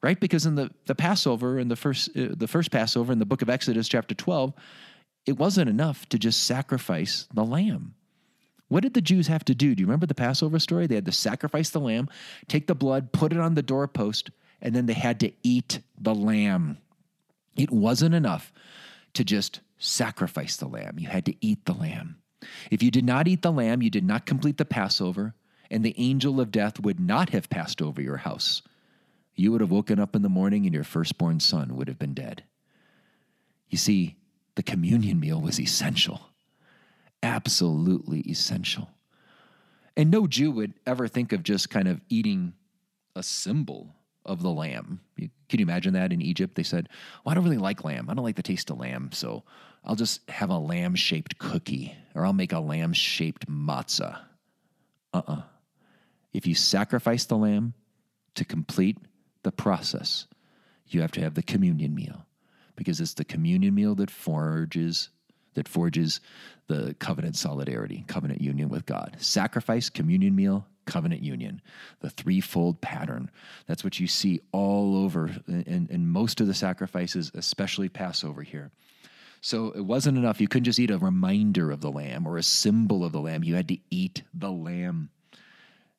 Right? 0.02 0.20
Because 0.20 0.46
in 0.46 0.56
the, 0.56 0.72
the 0.86 0.96
Passover, 0.96 1.60
in 1.60 1.68
the 1.68 1.76
first, 1.76 2.10
uh, 2.16 2.30
the 2.32 2.48
first 2.48 2.72
Passover 2.72 3.12
in 3.12 3.20
the 3.20 3.26
book 3.26 3.42
of 3.42 3.50
Exodus, 3.50 3.90
chapter 3.90 4.16
12, 4.16 4.54
it 5.26 5.38
wasn't 5.38 5.70
enough 5.70 6.08
to 6.10 6.20
just 6.20 6.44
sacrifice 6.44 7.28
the 7.34 7.46
lamb. 7.46 7.96
What 8.68 8.84
did 8.84 8.94
the 8.94 9.02
Jews 9.02 9.28
have 9.28 9.44
to 9.46 9.56
do? 9.56 9.74
Do 9.74 9.82
you 9.82 9.88
remember 9.88 10.06
the 10.06 10.16
Passover 10.16 10.60
story? 10.60 10.88
They 10.88 10.96
had 10.96 11.06
to 11.06 11.12
sacrifice 11.12 11.72
the 11.72 11.80
lamb, 11.80 12.10
take 12.48 12.68
the 12.68 12.76
blood, 12.76 13.12
put 13.12 13.34
it 13.34 13.40
on 13.40 13.56
the 13.56 13.64
doorpost, 13.64 14.30
and 14.62 14.76
then 14.76 14.86
they 14.86 14.94
had 14.94 15.20
to 15.22 15.32
eat 15.44 15.82
the 16.00 16.14
lamb. 16.14 16.78
It 17.56 17.72
wasn't 17.72 18.16
enough 18.16 18.54
to 19.14 19.24
just 19.24 19.62
sacrifice 19.80 20.56
the 20.58 20.68
lamb, 20.68 21.00
you 21.00 21.08
had 21.08 21.26
to 21.26 21.36
eat 21.42 21.66
the 21.66 21.74
lamb. 21.74 22.18
If 22.70 22.84
you 22.84 22.92
did 22.92 23.06
not 23.06 23.28
eat 23.28 23.42
the 23.42 23.52
lamb, 23.52 23.82
you 23.82 23.90
did 23.90 24.04
not 24.04 24.26
complete 24.26 24.58
the 24.58 24.66
Passover, 24.66 25.34
and 25.72 25.84
the 25.84 25.96
angel 25.98 26.40
of 26.40 26.52
death 26.52 26.80
would 26.80 27.00
not 27.00 27.30
have 27.30 27.50
passed 27.50 27.82
over 27.82 28.02
your 28.02 28.18
house. 28.18 28.62
You 29.36 29.52
would 29.52 29.62
have 29.62 29.72
woken 29.72 30.00
up 30.00 30.16
in 30.16 30.22
the 30.22 30.30
morning 30.30 30.66
and 30.66 30.74
your 30.74 30.84
firstborn 30.84 31.40
son 31.40 31.76
would 31.76 31.88
have 31.88 32.00
been 32.00 32.14
dead. 32.14 32.44
You 33.70 33.78
see, 33.78 34.18
the 34.60 34.64
communion 34.64 35.22
meal 35.22 35.40
was 35.40 35.58
essential, 35.58 36.20
absolutely 37.24 38.20
essential. 38.30 38.90
And 39.96 40.12
no 40.12 40.28
Jew 40.28 40.52
would 40.52 40.74
ever 40.86 41.08
think 41.08 41.32
of 41.32 41.44
just 41.44 41.70
kind 41.70 41.88
of 41.88 42.02
eating 42.10 42.52
a 43.16 43.24
symbol 43.24 43.96
of 44.26 44.42
the 44.42 44.50
lamb. 44.50 45.00
Can 45.18 45.30
you 45.60 45.64
imagine 45.64 45.94
that 45.94 46.12
in 46.12 46.22
Egypt? 46.22 46.56
They 46.56 46.64
said, 46.64 46.90
Well, 47.24 47.32
I 47.32 47.36
don't 47.36 47.46
really 47.46 47.58
like 47.58 47.86
lamb. 47.86 48.10
I 48.10 48.14
don't 48.14 48.26
like 48.26 48.36
the 48.36 48.44
taste 48.44 48.70
of 48.70 48.80
lamb, 48.80 49.12
so 49.14 49.44
I'll 49.86 49.96
just 49.96 50.30
have 50.30 50.50
a 50.50 50.58
lamb 50.58 50.94
shaped 50.94 51.38
cookie 51.38 51.96
or 52.14 52.26
I'll 52.26 52.34
make 52.34 52.52
a 52.52 52.60
lamb 52.60 52.92
shaped 52.92 53.50
matzah. 53.50 54.20
Uh 55.14 55.22
uh-uh. 55.26 55.34
uh 55.36 55.42
If 56.34 56.46
you 56.46 56.54
sacrifice 56.54 57.24
the 57.24 57.38
lamb 57.38 57.76
to 58.36 58.44
complete 58.44 58.98
the 59.44 59.54
process, 59.54 60.28
you 60.86 61.00
have 61.00 61.14
to 61.14 61.22
have 61.22 61.36
the 61.36 61.44
communion 61.44 61.96
meal 61.96 62.26
because 62.80 63.02
it's 63.02 63.14
the 63.14 63.26
communion 63.26 63.76
meal 63.76 63.94
that 63.94 64.10
forges 64.10 65.10
that 65.54 65.68
forges 65.68 66.22
the 66.68 66.96
covenant 67.00 67.36
solidarity, 67.36 68.06
covenant 68.08 68.40
union 68.40 68.70
with 68.70 68.86
God. 68.86 69.18
Sacrifice, 69.20 69.90
communion 69.90 70.34
meal, 70.34 70.66
covenant 70.86 71.22
union, 71.22 71.62
the 72.00 72.10
threefold 72.10 72.80
pattern. 72.80 73.30
That's 73.68 73.84
what 73.84 74.00
you 74.00 74.08
see 74.08 74.40
all 74.54 74.96
over 74.96 75.30
in, 75.48 75.90
in 75.92 76.08
most 76.08 76.40
of 76.40 76.48
the 76.48 76.54
sacrifices, 76.54 77.32
especially 77.34 77.90
Passover 77.90 78.42
here. 78.42 78.72
So 79.42 79.72
it 79.72 79.82
wasn't 79.82 80.18
enough. 80.18 80.40
You 80.40 80.48
couldn't 80.48 80.66
just 80.66 80.80
eat 80.80 80.92
a 80.92 80.98
reminder 80.98 81.72
of 81.72 81.82
the 81.82 81.92
lamb 81.92 82.26
or 82.26 82.38
a 82.38 82.44
symbol 82.44 83.04
of 83.04 83.12
the 83.12 83.20
lamb. 83.20 83.44
You 83.44 83.56
had 83.56 83.68
to 83.68 83.78
eat 83.90 84.24
the 84.34 84.52
lamb. 84.52 85.10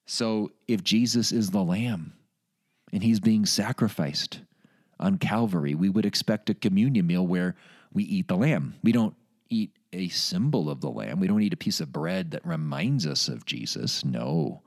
So 0.06 0.52
if 0.68 0.82
Jesus 0.82 1.32
is 1.32 1.50
the 1.50 1.62
lamb 1.62 2.14
and 2.92 3.02
he's 3.02 3.20
being 3.20 3.44
sacrificed 3.44 4.40
on 5.00 5.18
Calvary, 5.18 5.74
we 5.74 5.88
would 5.88 6.06
expect 6.06 6.50
a 6.50 6.54
communion 6.54 7.06
meal 7.06 7.26
where 7.26 7.56
we 7.92 8.04
eat 8.04 8.28
the 8.28 8.36
lamb. 8.36 8.74
We 8.82 8.92
don't 8.92 9.14
eat 9.48 9.72
a 9.92 10.08
symbol 10.08 10.70
of 10.70 10.80
the 10.80 10.90
lamb. 10.90 11.18
We 11.18 11.26
don't 11.26 11.42
eat 11.42 11.52
a 11.52 11.58
piece 11.58 11.80
of 11.80 11.92
bread 11.92 12.30
that 12.30 12.46
reminds 12.46 13.06
us 13.06 13.28
of 13.28 13.46
Jesus. 13.46 14.04
No. 14.04 14.62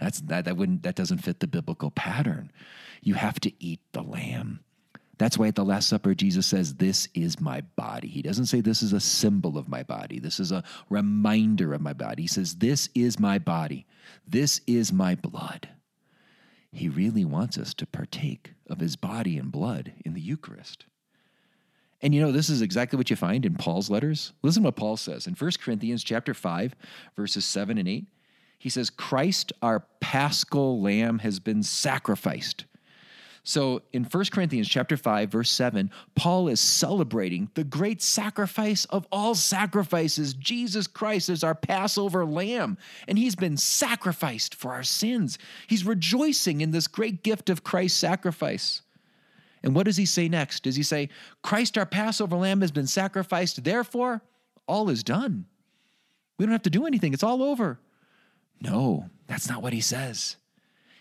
That's 0.00 0.20
that 0.22 0.44
that 0.44 0.56
wouldn't 0.56 0.82
that 0.82 0.94
doesn't 0.94 1.18
fit 1.18 1.40
the 1.40 1.46
biblical 1.46 1.90
pattern. 1.90 2.52
You 3.02 3.14
have 3.14 3.40
to 3.40 3.52
eat 3.58 3.80
the 3.92 4.02
lamb. 4.02 4.60
That's 5.18 5.38
why 5.38 5.48
at 5.48 5.54
the 5.54 5.64
Last 5.64 5.88
Supper, 5.88 6.14
Jesus 6.14 6.46
says, 6.46 6.74
This 6.74 7.08
is 7.14 7.40
my 7.40 7.62
body. 7.62 8.08
He 8.08 8.20
doesn't 8.20 8.46
say, 8.46 8.60
This 8.60 8.82
is 8.82 8.92
a 8.92 9.00
symbol 9.00 9.56
of 9.56 9.68
my 9.68 9.82
body. 9.82 10.18
This 10.18 10.38
is 10.38 10.52
a 10.52 10.62
reminder 10.90 11.72
of 11.72 11.80
my 11.80 11.94
body. 11.94 12.22
He 12.22 12.28
says, 12.28 12.56
This 12.56 12.90
is 12.94 13.18
my 13.18 13.38
body. 13.38 13.86
This 14.28 14.60
is 14.66 14.92
my 14.92 15.14
blood. 15.14 15.70
He 16.70 16.90
really 16.90 17.24
wants 17.24 17.56
us 17.56 17.72
to 17.74 17.86
partake 17.86 18.52
of 18.68 18.80
his 18.80 18.96
body 18.96 19.38
and 19.38 19.50
blood 19.52 19.92
in 20.04 20.14
the 20.14 20.20
Eucharist. 20.20 20.86
And 22.02 22.14
you 22.14 22.20
know, 22.20 22.32
this 22.32 22.50
is 22.50 22.62
exactly 22.62 22.96
what 22.96 23.10
you 23.10 23.16
find 23.16 23.46
in 23.46 23.54
Paul's 23.54 23.90
letters. 23.90 24.32
Listen 24.42 24.62
to 24.62 24.68
what 24.68 24.76
Paul 24.76 24.96
says 24.96 25.26
in 25.26 25.34
1 25.34 25.50
Corinthians 25.60 26.04
chapter 26.04 26.34
5, 26.34 26.74
verses 27.16 27.44
7 27.44 27.78
and 27.78 27.88
8. 27.88 28.06
He 28.58 28.68
says, 28.68 28.90
Christ, 28.90 29.52
our 29.62 29.86
paschal 30.00 30.80
lamb, 30.80 31.20
has 31.20 31.40
been 31.40 31.62
sacrificed. 31.62 32.64
So 33.48 33.82
in 33.92 34.02
1 34.02 34.24
Corinthians 34.32 34.68
chapter 34.68 34.96
5 34.96 35.30
verse 35.30 35.52
7, 35.52 35.92
Paul 36.16 36.48
is 36.48 36.58
celebrating 36.58 37.48
the 37.54 37.62
great 37.62 38.02
sacrifice 38.02 38.86
of 38.86 39.06
all 39.12 39.36
sacrifices. 39.36 40.34
Jesus 40.34 40.88
Christ 40.88 41.28
is 41.28 41.44
our 41.44 41.54
Passover 41.54 42.26
lamb, 42.26 42.76
and 43.06 43.16
he's 43.16 43.36
been 43.36 43.56
sacrificed 43.56 44.56
for 44.56 44.72
our 44.72 44.82
sins. 44.82 45.38
He's 45.68 45.86
rejoicing 45.86 46.60
in 46.60 46.72
this 46.72 46.88
great 46.88 47.22
gift 47.22 47.48
of 47.48 47.62
Christ's 47.62 48.00
sacrifice. 48.00 48.82
And 49.62 49.76
what 49.76 49.86
does 49.86 49.96
he 49.96 50.06
say 50.06 50.28
next? 50.28 50.64
Does 50.64 50.74
he 50.74 50.82
say, 50.82 51.08
Christ 51.42 51.78
our 51.78 51.86
Passover 51.86 52.34
lamb 52.34 52.62
has 52.62 52.72
been 52.72 52.88
sacrificed, 52.88 53.62
therefore 53.62 54.22
all 54.66 54.90
is 54.90 55.04
done? 55.04 55.46
We 56.36 56.46
don't 56.46 56.52
have 56.52 56.62
to 56.62 56.70
do 56.70 56.84
anything. 56.84 57.14
It's 57.14 57.22
all 57.22 57.44
over. 57.44 57.78
No, 58.60 59.08
that's 59.28 59.48
not 59.48 59.62
what 59.62 59.72
he 59.72 59.80
says. 59.80 60.36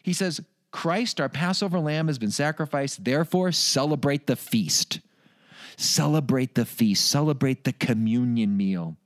He 0.03 0.13
says, 0.13 0.41
Christ, 0.75 1.21
our 1.21 1.29
Passover 1.29 1.79
lamb, 1.79 2.07
has 2.07 2.17
been 2.17 2.31
sacrificed. 2.31 3.05
Therefore, 3.05 3.53
celebrate 3.53 4.27
the 4.27 4.35
feast. 4.35 4.99
Celebrate 5.77 6.55
the 6.55 6.65
feast. 6.65 7.09
Celebrate 7.09 7.63
the 7.63 7.71
communion 7.71 8.57
meal. 8.57 8.97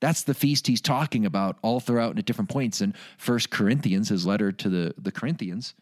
That's 0.00 0.22
the 0.22 0.32
feast 0.32 0.66
he's 0.66 0.80
talking 0.80 1.26
about 1.26 1.58
all 1.60 1.78
throughout 1.78 2.08
and 2.08 2.18
at 2.18 2.24
different 2.24 2.48
points 2.48 2.80
in 2.80 2.94
First 3.18 3.50
Corinthians, 3.50 4.08
his 4.08 4.24
letter 4.24 4.50
to 4.50 4.70
the, 4.70 4.94
the 4.96 5.12
Corinthians. 5.12 5.74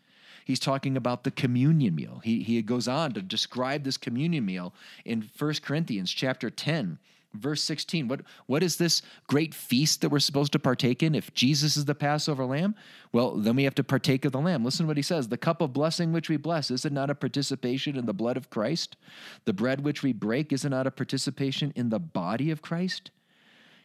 He's 0.45 0.59
talking 0.59 0.97
about 0.97 1.23
the 1.23 1.31
communion 1.31 1.95
meal. 1.95 2.21
He, 2.25 2.43
he 2.43 2.61
goes 2.61 2.89
on 2.89 3.13
to 3.13 3.23
describe 3.23 3.85
this 3.85 3.97
communion 3.97 4.45
meal 4.45 4.75
in 5.05 5.23
First 5.23 5.63
Corinthians 5.63 6.11
chapter 6.11 6.51
10 6.51 6.99
verse 7.35 7.63
16 7.63 8.09
what 8.09 8.23
what 8.47 8.63
is 8.63 8.77
this 8.77 9.03
great 9.27 9.55
feast 9.55 10.01
that 10.01 10.09
we're 10.09 10.19
supposed 10.19 10.53
to 10.53 10.59
partake 10.59 11.03
in 11.03 11.15
if 11.15 11.33
jesus 11.35 11.77
is 11.77 11.85
the 11.85 11.95
passover 11.95 12.45
lamb? 12.45 12.75
Well 13.13 13.37
then 13.37 13.57
we 13.57 13.65
have 13.65 13.75
to 13.77 13.85
partake 13.85 14.25
of 14.25 14.33
the 14.33 14.41
lamb. 14.41 14.65
Listen 14.65 14.85
to 14.85 14.89
what 14.89 14.97
he 14.97 15.03
says. 15.03 15.29
The 15.29 15.37
cup 15.37 15.61
of 15.61 15.73
blessing 15.73 16.13
which 16.13 16.29
we 16.29 16.37
bless 16.37 16.71
is 16.71 16.85
it 16.85 16.93
not 16.93 17.11
a 17.11 17.15
participation 17.15 17.97
in 17.97 18.07
the 18.07 18.15
blood 18.15 18.37
of 18.37 18.51
christ? 18.51 18.97
The 19.45 19.53
bread 19.53 19.85
which 19.85 20.03
we 20.03 20.13
break 20.13 20.53
is 20.53 20.65
it 20.65 20.71
not 20.71 20.87
a 20.87 20.91
participation 20.91 21.73
in 21.77 21.91
the 21.91 21.99
body 21.99 22.51
of 22.51 22.63
christ? 22.63 23.11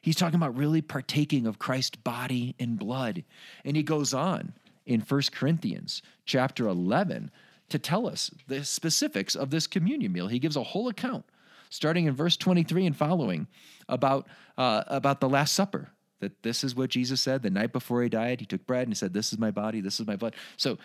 He's 0.02 0.16
talking 0.16 0.36
about 0.36 0.58
really 0.58 0.82
partaking 0.82 1.48
of 1.48 1.60
christ's 1.60 1.98
body 1.98 2.56
and 2.60 2.78
blood. 2.78 3.24
And 3.64 3.76
he 3.76 3.84
goes 3.84 4.14
on 4.14 4.54
in 4.86 5.02
1 5.02 5.22
corinthians 5.32 6.02
chapter 6.26 6.68
11 6.68 7.32
to 7.70 7.80
tell 7.80 8.08
us 8.08 8.30
the 8.48 8.64
specifics 8.64 9.36
of 9.36 9.50
this 9.50 9.66
communion 9.66 10.12
meal. 10.12 10.28
He 10.28 10.40
gives 10.40 10.58
a 10.58 10.64
whole 10.64 10.90
account 10.90 11.26
starting 11.74 12.06
in 12.06 12.14
verse 12.14 12.38
23 12.38 12.86
and 12.86 12.96
following, 12.96 13.48
about, 13.90 14.28
uh, 14.60 14.84
about 14.88 15.20
the 15.20 15.28
Last 15.28 15.54
Supper. 15.54 15.90
That 16.20 16.44
this 16.44 16.64
is 16.64 16.76
what 16.76 16.92
Jesus 16.92 17.20
said 17.20 17.42
the 17.42 17.50
night 17.50 17.74
before 17.74 18.04
he 18.04 18.10
died. 18.10 18.40
He 18.40 18.46
took 18.46 18.66
bread 18.66 18.84
and 18.84 18.92
he 18.92 18.96
said, 18.96 19.14
This 19.14 19.34
is 19.34 19.40
my 19.40 19.52
body, 19.52 19.82
this 19.82 20.00
is 20.00 20.08
my 20.08 20.16
blood. 20.16 20.36
So 20.56 20.78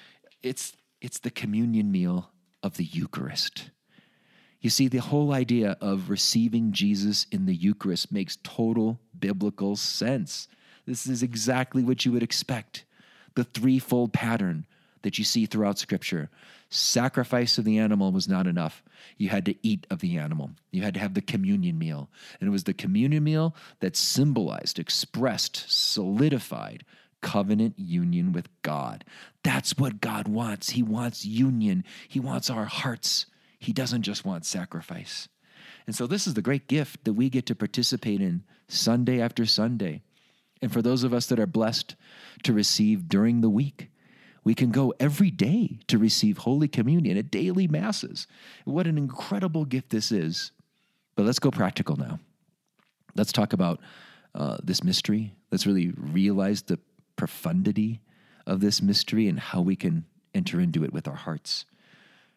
it's, 0.43 0.75
it's 1.01 1.19
the 1.19 1.31
communion 1.31 1.93
meal 1.93 2.31
of 2.63 2.77
the 2.77 2.85
Eucharist. 2.85 3.71
You 4.61 4.71
see, 4.71 4.89
the 4.89 4.99
whole 4.99 5.33
idea 5.33 5.77
of 5.81 6.11
receiving 6.11 6.73
Jesus 6.73 7.27
in 7.31 7.47
the 7.47 7.55
Eucharist 7.55 8.11
makes 8.11 8.39
total 8.43 8.99
biblical 9.17 9.77
sense. 9.77 10.49
This 10.87 11.07
is 11.07 11.23
exactly 11.23 11.85
what 11.85 12.05
you 12.05 12.13
would 12.13 12.23
expect 12.23 12.85
the 13.35 13.45
threefold 13.45 14.13
pattern 14.13 14.67
that 15.03 15.19
you 15.19 15.25
see 15.25 15.47
throughout 15.47 15.79
Scripture. 15.79 16.31
Sacrifice 16.71 17.59
of 17.59 17.65
the 17.65 17.79
animal 17.79 18.13
was 18.13 18.29
not 18.29 18.47
enough. 18.47 18.83
You 19.17 19.29
had 19.31 19.47
to 19.47 19.55
eat 19.63 19.87
of 19.91 20.01
the 20.01 20.19
animal. 20.19 20.51
You 20.71 20.83
had 20.83 20.95
to 20.95 21.01
have 21.01 21.15
the 21.15 21.23
communion 21.23 21.79
meal. 21.79 22.11
And 22.41 22.49
it 22.49 22.51
was 22.51 22.65
the 22.65 22.75
communion 22.75 23.25
meal 23.25 23.55
that 23.81 23.97
symbolized, 23.97 24.79
expressed, 24.79 25.65
solidified 25.69 26.85
covenant 27.21 27.75
union 27.79 28.33
with 28.33 28.49
God. 28.63 29.05
That's 29.43 29.77
what 29.77 30.01
God 30.01 30.29
wants. 30.29 30.71
He 30.71 30.83
wants 30.83 31.25
union, 31.25 31.85
He 32.09 32.21
wants 32.21 32.51
our 32.51 32.67
hearts. 32.67 33.27
He 33.59 33.73
doesn't 33.73 34.03
just 34.03 34.25
want 34.25 34.47
sacrifice. 34.47 35.29
And 35.87 35.97
so, 35.97 36.07
this 36.07 36.27
is 36.27 36.35
the 36.35 36.43
great 36.43 36.69
gift 36.69 37.05
that 37.05 37.15
we 37.15 37.29
get 37.29 37.47
to 37.47 37.55
participate 37.55 38.21
in 38.21 38.45
Sunday 38.69 39.21
after 39.21 39.47
Sunday. 39.47 40.03
And 40.61 40.73
for 40.73 40.83
those 40.83 41.05
of 41.05 41.15
us 41.15 41.27
that 41.27 41.39
are 41.39 41.47
blessed 41.47 41.97
to 42.43 42.53
receive 42.53 43.09
during 43.09 43.41
the 43.41 43.51
week, 43.51 43.91
we 44.49 44.55
can 44.55 44.71
go 44.71 44.95
every 44.99 45.31
day 45.31 45.79
to 45.89 45.99
receive 45.99 46.39
Holy 46.39 46.69
Communion 46.69 47.19
at 47.19 47.31
daily 47.31 47.69
masses. 47.69 48.27
What 48.65 48.87
an 48.87 48.97
incredible 48.97 49.67
gift 49.67 49.91
this 49.91 50.11
is. 50.11 50.53
But 51.17 51.27
let's 51.27 51.39
go 51.39 51.51
practical 51.51 51.97
now. 51.97 52.19
Let's 53.15 53.31
talk 53.31 53.53
about 53.53 53.79
uh, 54.35 54.57
this 54.65 54.83
mystery. 54.83 55.35
Let's 55.53 55.67
really 55.67 55.93
realize 55.99 56.63
the 56.63 56.79
profundity 57.15 58.01
of 58.47 58.61
this 58.61 58.81
mystery 58.81 59.29
and 59.29 59.39
how 59.39 59.61
we 59.61 59.77
can 59.77 60.07
enter 60.35 60.63
into 60.63 60.83
it 60.83 60.95
with 60.95 61.07
our 61.07 61.15
hearts. 61.15 61.67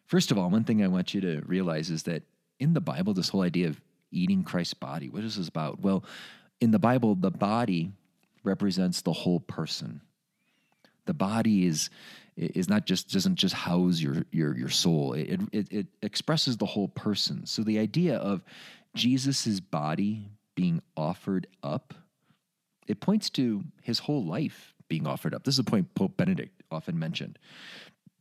First 0.04 0.30
of 0.30 0.36
all, 0.36 0.50
one 0.50 0.64
thing 0.64 0.84
I 0.84 0.88
want 0.88 1.14
you 1.14 1.22
to 1.22 1.40
realize 1.46 1.88
is 1.88 2.02
that 2.02 2.24
in 2.60 2.74
the 2.74 2.82
Bible, 2.82 3.14
this 3.14 3.30
whole 3.30 3.40
idea 3.40 3.68
of 3.68 3.80
eating 4.10 4.44
Christ's 4.44 4.74
body, 4.74 5.08
what 5.08 5.24
is 5.24 5.36
this 5.36 5.48
about? 5.48 5.80
Well, 5.80 6.04
in 6.60 6.72
the 6.72 6.78
Bible, 6.78 7.14
the 7.14 7.30
body 7.30 7.92
represents 8.44 9.00
the 9.00 9.14
whole 9.14 9.40
person. 9.40 10.02
The 11.06 11.14
body 11.14 11.66
is 11.66 11.90
is 12.36 12.68
not 12.68 12.86
just 12.86 13.12
doesn't 13.12 13.36
just 13.36 13.54
house 13.54 14.00
your 14.00 14.24
your 14.30 14.56
your 14.56 14.68
soul. 14.68 15.12
It 15.12 15.40
it, 15.52 15.72
it 15.72 15.86
expresses 16.02 16.56
the 16.56 16.66
whole 16.66 16.88
person. 16.88 17.46
So 17.46 17.62
the 17.62 17.78
idea 17.78 18.16
of 18.16 18.42
Jesus's 18.94 19.60
body 19.60 20.30
being 20.54 20.82
offered 20.96 21.46
up, 21.62 21.94
it 22.86 23.00
points 23.00 23.30
to 23.30 23.64
his 23.82 24.00
whole 24.00 24.24
life 24.24 24.74
being 24.88 25.06
offered 25.06 25.34
up. 25.34 25.44
This 25.44 25.54
is 25.54 25.60
a 25.60 25.64
point 25.64 25.94
Pope 25.94 26.16
Benedict 26.16 26.62
often 26.70 26.98
mentioned 26.98 27.38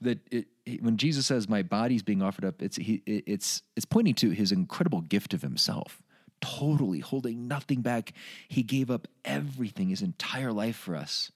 that 0.02 0.20
it, 0.32 0.48
when 0.82 0.98
Jesus 0.98 1.28
says 1.28 1.48
my 1.48 1.62
body's 1.62 2.04
being 2.04 2.22
offered 2.22 2.46
up, 2.46 2.62
it's 2.62 2.78
he, 2.78 3.04
it's 3.06 3.62
it's 3.76 3.86
pointing 3.86 4.16
to 4.16 4.32
his 4.32 4.52
incredible 4.52 5.02
gift 5.02 5.34
of 5.34 5.42
himself, 5.42 6.02
totally 6.42 7.00
holding 7.00 7.48
nothing 7.48 7.82
back. 7.82 8.14
He 8.48 8.64
gave 8.64 8.90
up 8.90 9.08
everything, 9.24 9.90
his 9.90 10.02
entire 10.02 10.52
life 10.52 10.76
for 10.76 10.96
us, 10.96 11.32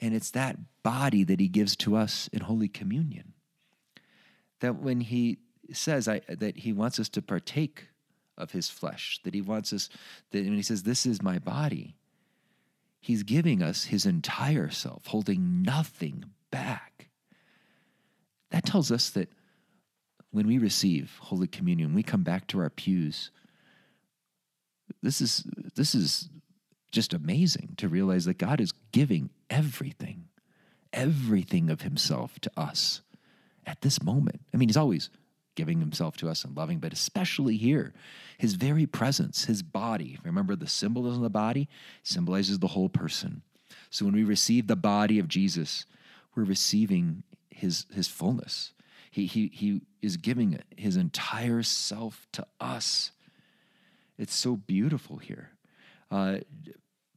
and 0.00 0.14
it's 0.14 0.30
that 0.32 0.56
body 0.82 1.24
that 1.24 1.40
he 1.40 1.48
gives 1.48 1.76
to 1.76 1.96
us 1.96 2.28
in 2.32 2.40
Holy 2.40 2.68
Communion. 2.68 3.34
That 4.60 4.76
when 4.76 5.00
he 5.00 5.38
says 5.72 6.08
I, 6.08 6.20
that 6.28 6.58
he 6.58 6.72
wants 6.72 6.98
us 6.98 7.08
to 7.10 7.22
partake 7.22 7.88
of 8.36 8.52
his 8.52 8.68
flesh, 8.68 9.20
that 9.24 9.34
he 9.34 9.40
wants 9.40 9.72
us 9.72 9.88
that 10.32 10.44
when 10.44 10.56
he 10.56 10.62
says 10.62 10.82
this 10.82 11.06
is 11.06 11.22
my 11.22 11.38
body, 11.38 11.96
he's 13.00 13.22
giving 13.22 13.62
us 13.62 13.84
his 13.84 14.06
entire 14.06 14.70
self, 14.70 15.06
holding 15.06 15.62
nothing 15.62 16.24
back 16.50 16.90
that 18.50 18.66
tells 18.66 18.90
us 18.92 19.10
that 19.10 19.28
when 20.32 20.46
we 20.46 20.58
receive 20.58 21.16
Holy 21.20 21.46
Communion, 21.46 21.94
we 21.94 22.02
come 22.02 22.22
back 22.22 22.46
to 22.48 22.60
our 22.60 22.70
pews. 22.70 23.30
This 25.02 25.20
is 25.20 25.44
this 25.74 25.94
is 25.94 26.28
just 26.90 27.12
amazing 27.12 27.74
to 27.76 27.88
realize 27.88 28.24
that 28.24 28.38
God 28.38 28.60
is 28.60 28.72
giving 28.92 29.30
everything, 29.48 30.24
everything 30.92 31.70
of 31.70 31.82
Himself 31.82 32.38
to 32.40 32.50
us 32.56 33.00
at 33.66 33.80
this 33.82 34.02
moment. 34.02 34.40
I 34.52 34.56
mean, 34.56 34.68
He's 34.68 34.76
always 34.76 35.10
giving 35.54 35.80
Himself 35.80 36.16
to 36.18 36.28
us 36.28 36.44
and 36.44 36.56
loving, 36.56 36.78
but 36.78 36.92
especially 36.92 37.56
here, 37.56 37.92
His 38.38 38.54
very 38.54 38.86
presence, 38.86 39.44
His 39.44 39.62
body. 39.62 40.18
Remember, 40.24 40.56
the 40.56 40.66
symbolism 40.66 41.18
of 41.18 41.24
the 41.24 41.30
body 41.30 41.68
symbolizes 42.02 42.58
the 42.58 42.68
whole 42.68 42.88
person. 42.88 43.42
So 43.90 44.04
when 44.04 44.14
we 44.14 44.24
receive 44.24 44.66
the 44.66 44.76
body 44.76 45.18
of 45.18 45.28
Jesus, 45.28 45.84
we're 46.34 46.44
receiving 46.44 47.22
his 47.50 47.86
his 47.92 48.08
fullness. 48.08 48.72
He 49.10 49.26
he 49.26 49.50
he 49.52 49.82
is 50.00 50.16
giving 50.16 50.60
his 50.76 50.96
entire 50.96 51.62
self 51.62 52.26
to 52.32 52.46
us. 52.60 53.12
It's 54.18 54.34
so 54.34 54.56
beautiful 54.56 55.18
here. 55.18 55.50
Uh, 56.10 56.38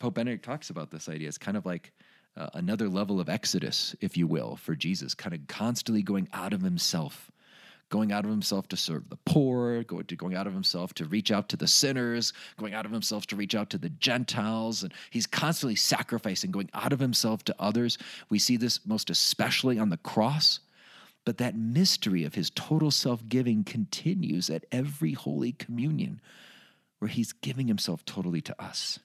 Pope 0.04 0.16
Benedict 0.16 0.44
talks 0.44 0.70
about 0.70 0.92
this 0.92 1.08
idea. 1.08 1.30
It's 1.30 1.38
kind 1.38 1.56
of 1.56 1.66
like 1.66 1.94
uh, 2.36 2.50
another 2.56 2.90
level 2.90 3.22
of 3.22 3.30
exodus, 3.30 3.96
if 4.02 4.18
you 4.18 4.28
will, 4.28 4.58
for 4.58 4.76
Jesus, 4.76 5.16
kind 5.16 5.34
of 5.34 5.48
constantly 5.48 6.02
going 6.02 6.28
out 6.34 6.52
of 6.52 6.62
himself, 6.62 7.32
going 7.88 8.12
out 8.12 8.26
of 8.26 8.30
himself 8.30 8.68
to 8.68 8.76
serve 8.76 9.08
the 9.08 9.16
poor, 9.26 9.82
going 9.84 10.04
to 10.08 10.18
going 10.18 10.36
out 10.36 10.46
of 10.46 10.52
himself 10.52 10.94
to 10.96 11.06
reach 11.06 11.32
out 11.32 11.48
to 11.48 11.56
the 11.56 11.70
sinners, 11.70 12.34
going 12.58 12.74
out 12.74 12.86
of 12.86 12.92
himself 12.92 13.28
to 13.28 13.38
reach 13.38 13.56
out 13.56 13.70
to 13.70 13.78
the 13.78 13.92
Gentiles, 13.92 14.84
and 14.84 14.94
he's 15.10 15.26
constantly 15.26 15.78
sacrificing, 15.78 16.52
going 16.52 16.70
out 16.74 16.92
of 16.92 17.00
himself 17.00 17.46
to 17.46 17.56
others. 17.58 17.98
We 18.30 18.40
see 18.40 18.58
this 18.58 18.86
most 18.86 19.10
especially 19.10 19.80
on 19.80 19.88
the 19.88 19.96
cross. 19.96 20.60
But 21.24 21.38
that 21.38 21.56
mystery 21.56 22.26
of 22.26 22.36
his 22.36 22.50
total 22.50 22.92
self 22.92 23.26
giving 23.30 23.64
continues 23.64 24.50
at 24.50 24.66
every 24.70 25.14
Holy 25.14 25.54
Communion, 25.54 26.20
where 27.00 27.08
he's 27.08 27.32
giving 27.32 27.70
himself 27.70 28.04
totally 28.04 28.42
to 28.42 28.62
us. 28.62 29.00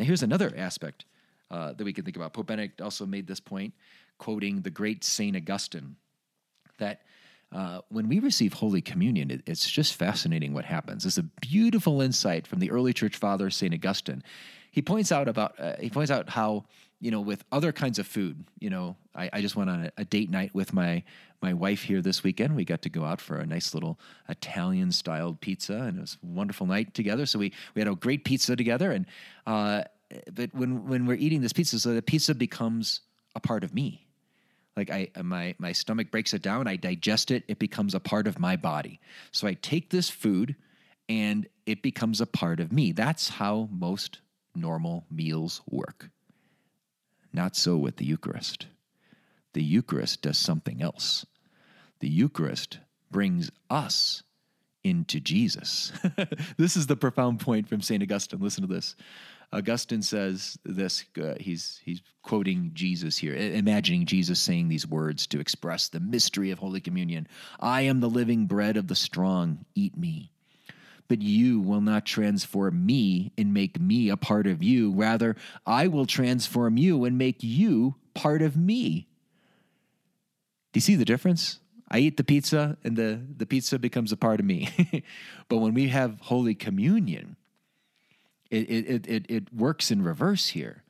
Now, 0.00 0.06
here's 0.06 0.22
another 0.22 0.50
aspect 0.56 1.04
uh, 1.50 1.74
that 1.74 1.84
we 1.84 1.92
can 1.92 2.06
think 2.06 2.16
about. 2.16 2.32
Pope 2.32 2.46
Benedict 2.46 2.80
also 2.80 3.04
made 3.04 3.26
this 3.26 3.38
point, 3.38 3.74
quoting 4.16 4.62
the 4.62 4.70
great 4.70 5.04
St. 5.04 5.36
Augustine, 5.36 5.96
that 6.78 7.02
uh, 7.52 7.82
when 7.90 8.08
we 8.08 8.18
receive 8.18 8.54
Holy 8.54 8.80
Communion, 8.80 9.30
it, 9.30 9.42
it's 9.44 9.70
just 9.70 9.92
fascinating 9.92 10.54
what 10.54 10.64
happens. 10.64 11.04
It's 11.04 11.18
a 11.18 11.22
beautiful 11.22 12.00
insight 12.00 12.46
from 12.46 12.60
the 12.60 12.70
early 12.70 12.94
church 12.94 13.14
father, 13.14 13.50
St. 13.50 13.74
Augustine. 13.74 14.22
He 14.70 14.80
points 14.80 15.12
out 15.12 15.28
about 15.28 15.60
uh, 15.60 15.74
he 15.78 15.90
points 15.90 16.10
out 16.10 16.30
how 16.30 16.64
you 17.00 17.10
know 17.10 17.20
with 17.20 17.44
other 17.50 17.72
kinds 17.72 17.98
of 17.98 18.06
food. 18.06 18.44
You 18.58 18.70
know, 18.70 18.96
I, 19.14 19.30
I 19.32 19.40
just 19.40 19.56
went 19.56 19.70
on 19.70 19.86
a, 19.86 19.92
a, 19.98 20.04
date 20.04 20.30
night 20.30 20.54
with 20.54 20.72
my 20.72 21.02
my 21.42 21.52
wife 21.54 21.82
here 21.82 22.02
this 22.02 22.22
weekend. 22.22 22.56
We 22.56 22.64
got 22.64 22.82
to 22.82 22.88
go 22.88 23.04
out 23.04 23.20
for 23.20 23.38
a 23.38 23.46
nice 23.46 23.74
little 23.74 23.98
Italian 24.28 24.92
styled 24.92 25.40
pizza, 25.40 25.74
and 25.74 25.98
it 25.98 26.00
was 26.00 26.18
a 26.22 26.26
wonderful 26.26 26.66
night 26.66 26.94
together. 26.94 27.26
So 27.26 27.38
we 27.38 27.52
we 27.74 27.80
had 27.80 27.88
a 27.88 27.94
great 27.94 28.24
pizza 28.24 28.56
together, 28.56 28.92
and 28.92 29.06
uh, 29.46 29.82
but 30.32 30.54
when 30.54 30.86
when 30.88 31.06
we're 31.06 31.14
eating 31.14 31.40
this 31.40 31.52
pizza, 31.52 31.78
so 31.80 31.94
the 31.94 32.02
pizza 32.02 32.34
becomes 32.34 33.00
a 33.34 33.40
part 33.40 33.64
of 33.64 33.74
me 33.74 34.06
like 34.76 34.90
I 34.90 35.08
my 35.22 35.54
my 35.58 35.72
stomach 35.72 36.10
breaks 36.10 36.32
it 36.32 36.42
down, 36.42 36.66
I 36.66 36.76
digest 36.76 37.30
it, 37.30 37.44
it 37.48 37.58
becomes 37.58 37.94
a 37.94 38.00
part 38.00 38.26
of 38.26 38.38
my 38.38 38.56
body. 38.56 39.00
So 39.32 39.46
I 39.46 39.54
take 39.54 39.90
this 39.90 40.08
food 40.08 40.56
and 41.08 41.46
it 41.66 41.82
becomes 41.82 42.20
a 42.20 42.26
part 42.26 42.60
of 42.60 42.72
me. 42.72 42.92
That's 42.92 43.28
how 43.28 43.68
most 43.70 44.20
normal 44.54 45.04
meals 45.10 45.60
work. 45.68 46.08
Not 47.32 47.56
so 47.56 47.76
with 47.76 47.96
the 47.96 48.04
Eucharist. 48.04 48.66
The 49.52 49.62
Eucharist 49.62 50.22
does 50.22 50.38
something 50.38 50.82
else. 50.82 51.26
The 52.00 52.08
Eucharist 52.08 52.78
brings 53.10 53.50
us 53.68 54.22
into 54.82 55.20
Jesus. 55.20 55.92
this 56.56 56.76
is 56.76 56.86
the 56.86 56.96
profound 56.96 57.40
point 57.40 57.68
from 57.68 57.82
St. 57.82 58.02
Augustine. 58.02 58.40
Listen 58.40 58.66
to 58.66 58.72
this. 58.72 58.96
Augustine 59.52 60.02
says 60.02 60.56
this. 60.64 61.04
Uh, 61.20 61.34
he's 61.40 61.80
he's 61.84 62.02
quoting 62.22 62.70
Jesus 62.72 63.18
here, 63.18 63.34
imagining 63.34 64.06
Jesus 64.06 64.38
saying 64.38 64.68
these 64.68 64.86
words 64.86 65.26
to 65.26 65.40
express 65.40 65.88
the 65.88 65.98
mystery 65.98 66.52
of 66.52 66.60
Holy 66.60 66.80
Communion. 66.80 67.26
I 67.58 67.82
am 67.82 68.00
the 68.00 68.08
living 68.08 68.46
bread 68.46 68.76
of 68.76 68.86
the 68.86 68.94
strong. 68.94 69.64
Eat 69.74 69.96
me. 69.96 70.30
But 71.10 71.22
you 71.22 71.58
will 71.58 71.80
not 71.80 72.06
transform 72.06 72.86
me 72.86 73.32
and 73.36 73.52
make 73.52 73.80
me 73.80 74.10
a 74.10 74.16
part 74.16 74.46
of 74.46 74.62
you. 74.62 74.92
Rather, 74.92 75.34
I 75.66 75.88
will 75.88 76.06
transform 76.06 76.76
you 76.76 77.04
and 77.04 77.18
make 77.18 77.42
you 77.42 77.96
part 78.14 78.42
of 78.42 78.56
me. 78.56 79.08
Do 80.72 80.78
you 80.78 80.82
see 80.82 80.94
the 80.94 81.04
difference? 81.04 81.58
I 81.90 81.98
eat 81.98 82.16
the 82.16 82.22
pizza 82.22 82.78
and 82.84 82.96
the, 82.96 83.20
the 83.38 83.44
pizza 83.44 83.76
becomes 83.80 84.12
a 84.12 84.16
part 84.16 84.38
of 84.38 84.46
me. 84.46 85.02
but 85.48 85.56
when 85.56 85.74
we 85.74 85.88
have 85.88 86.20
Holy 86.20 86.54
Communion, 86.54 87.34
it, 88.48 88.70
it, 88.70 89.08
it, 89.08 89.26
it 89.28 89.52
works 89.52 89.90
in 89.90 90.04
reverse 90.04 90.50
here. 90.50 90.84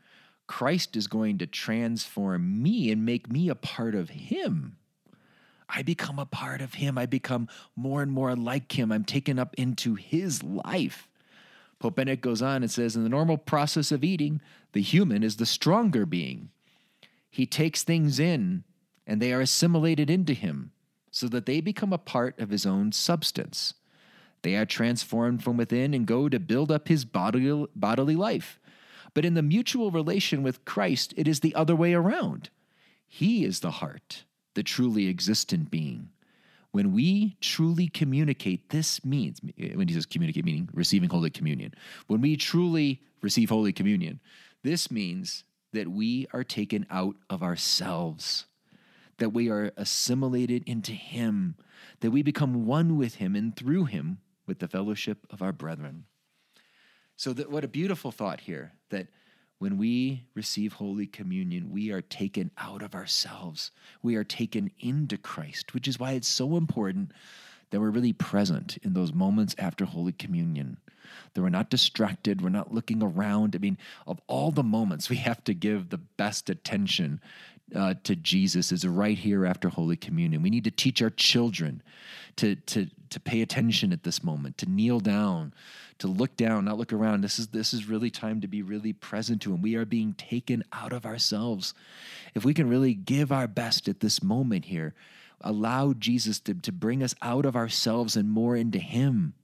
Christ 0.46 0.96
is 0.96 1.06
going 1.06 1.38
to 1.38 1.46
transform 1.46 2.62
me 2.62 2.90
and 2.92 3.06
make 3.06 3.32
me 3.32 3.48
a 3.48 3.54
part 3.54 3.94
of 3.94 4.10
Him. 4.10 4.76
I 5.74 5.82
become 5.82 6.18
a 6.18 6.26
part 6.26 6.60
of 6.60 6.74
Him. 6.74 6.98
I 6.98 7.06
become 7.06 7.48
more 7.76 8.02
and 8.02 8.10
more 8.10 8.34
like 8.34 8.78
Him. 8.78 8.92
I'm 8.92 9.04
taken 9.04 9.38
up 9.38 9.54
into 9.54 9.94
His 9.94 10.42
life. 10.42 11.08
Pope 11.78 11.96
Benedict 11.96 12.22
goes 12.22 12.42
on 12.42 12.62
and 12.62 12.70
says 12.70 12.94
In 12.94 13.02
the 13.02 13.08
normal 13.08 13.38
process 13.38 13.90
of 13.90 14.04
eating, 14.04 14.40
the 14.72 14.82
human 14.82 15.22
is 15.22 15.36
the 15.36 15.46
stronger 15.46 16.06
being. 16.06 16.50
He 17.30 17.46
takes 17.46 17.82
things 17.82 18.20
in, 18.20 18.64
and 19.06 19.20
they 19.20 19.32
are 19.32 19.40
assimilated 19.40 20.10
into 20.10 20.34
him, 20.34 20.72
so 21.10 21.26
that 21.28 21.46
they 21.46 21.60
become 21.60 21.92
a 21.92 21.98
part 21.98 22.38
of 22.38 22.50
his 22.50 22.66
own 22.66 22.92
substance. 22.92 23.74
They 24.42 24.56
are 24.56 24.66
transformed 24.66 25.42
from 25.42 25.56
within 25.56 25.94
and 25.94 26.06
go 26.06 26.28
to 26.28 26.38
build 26.38 26.70
up 26.70 26.88
his 26.88 27.04
bodily, 27.04 27.66
bodily 27.74 28.16
life. 28.16 28.58
But 29.14 29.24
in 29.24 29.34
the 29.34 29.42
mutual 29.42 29.90
relation 29.90 30.42
with 30.42 30.64
Christ, 30.64 31.14
it 31.16 31.26
is 31.26 31.40
the 31.40 31.54
other 31.54 31.74
way 31.74 31.94
around. 31.94 32.50
He 33.06 33.44
is 33.44 33.60
the 33.60 33.72
heart, 33.72 34.24
the 34.60 34.64
truly 34.64 35.08
existent 35.08 35.70
being. 35.70 36.10
When 36.70 36.92
we 36.92 37.38
truly 37.40 37.88
communicate, 37.88 38.68
this 38.68 39.02
means, 39.02 39.40
when 39.56 39.88
he 39.88 39.94
says 39.94 40.04
communicate, 40.04 40.44
meaning 40.44 40.68
receiving 40.74 41.08
Holy 41.08 41.30
Communion, 41.30 41.72
when 42.08 42.20
we 42.20 42.36
truly 42.36 43.00
receive 43.22 43.48
Holy 43.48 43.72
Communion, 43.72 44.20
this 44.62 44.90
means 44.90 45.44
that 45.72 45.88
we 45.88 46.26
are 46.34 46.44
taken 46.44 46.84
out 46.90 47.16
of 47.30 47.42
ourselves, 47.42 48.44
that 49.16 49.30
we 49.30 49.48
are 49.48 49.72
assimilated 49.78 50.62
into 50.66 50.92
Him, 50.92 51.56
that 52.00 52.10
we 52.10 52.20
become 52.22 52.66
one 52.66 52.98
with 52.98 53.14
Him, 53.14 53.34
and 53.34 53.56
through 53.56 53.86
Him, 53.86 54.18
with 54.46 54.58
the 54.58 54.68
fellowship 54.68 55.26
of 55.30 55.40
our 55.40 55.54
brethren. 55.54 56.04
So, 57.16 57.32
that, 57.32 57.50
what 57.50 57.64
a 57.64 57.68
beautiful 57.68 58.12
thought 58.12 58.40
here 58.40 58.74
that 58.90 59.06
when 59.60 59.76
we 59.76 60.24
receive 60.34 60.72
Holy 60.72 61.06
Communion, 61.06 61.70
we 61.70 61.92
are 61.92 62.00
taken 62.00 62.50
out 62.56 62.82
of 62.82 62.94
ourselves. 62.94 63.70
We 64.02 64.16
are 64.16 64.24
taken 64.24 64.70
into 64.80 65.18
Christ, 65.18 65.74
which 65.74 65.86
is 65.86 66.00
why 66.00 66.12
it's 66.12 66.26
so 66.26 66.56
important 66.56 67.12
that 67.68 67.78
we're 67.78 67.90
really 67.90 68.14
present 68.14 68.78
in 68.82 68.94
those 68.94 69.12
moments 69.12 69.54
after 69.58 69.84
Holy 69.84 70.12
Communion. 70.12 70.78
That 71.34 71.42
we're 71.42 71.50
not 71.50 71.68
distracted, 71.68 72.40
we're 72.40 72.48
not 72.48 72.72
looking 72.72 73.02
around. 73.02 73.54
I 73.54 73.58
mean, 73.58 73.76
of 74.06 74.18
all 74.28 74.50
the 74.50 74.62
moments, 74.62 75.10
we 75.10 75.16
have 75.16 75.44
to 75.44 75.52
give 75.52 75.90
the 75.90 75.98
best 75.98 76.48
attention 76.48 77.20
uh, 77.76 77.94
to 78.04 78.16
Jesus 78.16 78.72
is 78.72 78.86
right 78.86 79.18
here 79.18 79.44
after 79.44 79.68
Holy 79.68 79.96
Communion. 79.96 80.40
We 80.40 80.50
need 80.50 80.64
to 80.64 80.70
teach 80.70 81.02
our 81.02 81.10
children 81.10 81.82
to, 82.36 82.56
to, 82.56 82.86
to 83.10 83.20
pay 83.20 83.42
attention 83.42 83.92
at 83.92 84.02
this 84.02 84.22
moment, 84.22 84.58
to 84.58 84.66
kneel 84.66 85.00
down, 85.00 85.52
to 85.98 86.08
look 86.08 86.36
down, 86.36 86.64
not 86.64 86.78
look 86.78 86.92
around. 86.92 87.22
This 87.22 87.38
is, 87.38 87.48
this 87.48 87.74
is 87.74 87.88
really 87.88 88.10
time 88.10 88.40
to 88.40 88.48
be 88.48 88.62
really 88.62 88.92
present 88.92 89.42
to 89.42 89.52
Him. 89.52 89.62
We 89.62 89.74
are 89.76 89.84
being 89.84 90.14
taken 90.14 90.64
out 90.72 90.92
of 90.92 91.04
ourselves. 91.04 91.74
If 92.34 92.44
we 92.44 92.54
can 92.54 92.68
really 92.68 92.94
give 92.94 93.32
our 93.32 93.46
best 93.48 93.88
at 93.88 94.00
this 94.00 94.22
moment 94.22 94.66
here, 94.66 94.94
allow 95.40 95.92
Jesus 95.92 96.38
to, 96.40 96.54
to 96.54 96.72
bring 96.72 97.02
us 97.02 97.14
out 97.22 97.44
of 97.44 97.56
ourselves 97.56 98.16
and 98.16 98.30
more 98.30 98.56
into 98.56 98.78
Him, 98.78 99.34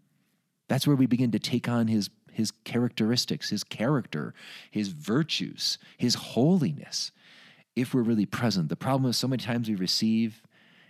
that's 0.69 0.87
where 0.87 0.97
we 0.97 1.07
begin 1.07 1.31
to 1.33 1.39
take 1.39 1.69
on 1.69 1.89
His 1.89 2.11
his 2.37 2.51
characteristics, 2.65 3.49
his 3.49 3.65
character, 3.65 4.35
his 4.71 4.89
virtues, 4.89 5.79
his 5.97 6.15
holiness, 6.15 7.11
if 7.75 7.95
we're 7.95 8.03
really 8.03 8.27
present. 8.27 8.69
The 8.69 8.77
problem 8.77 9.09
is 9.09 9.17
so 9.17 9.27
many 9.27 9.43
times 9.43 9.71
we 9.71 9.75
receive 9.75 10.43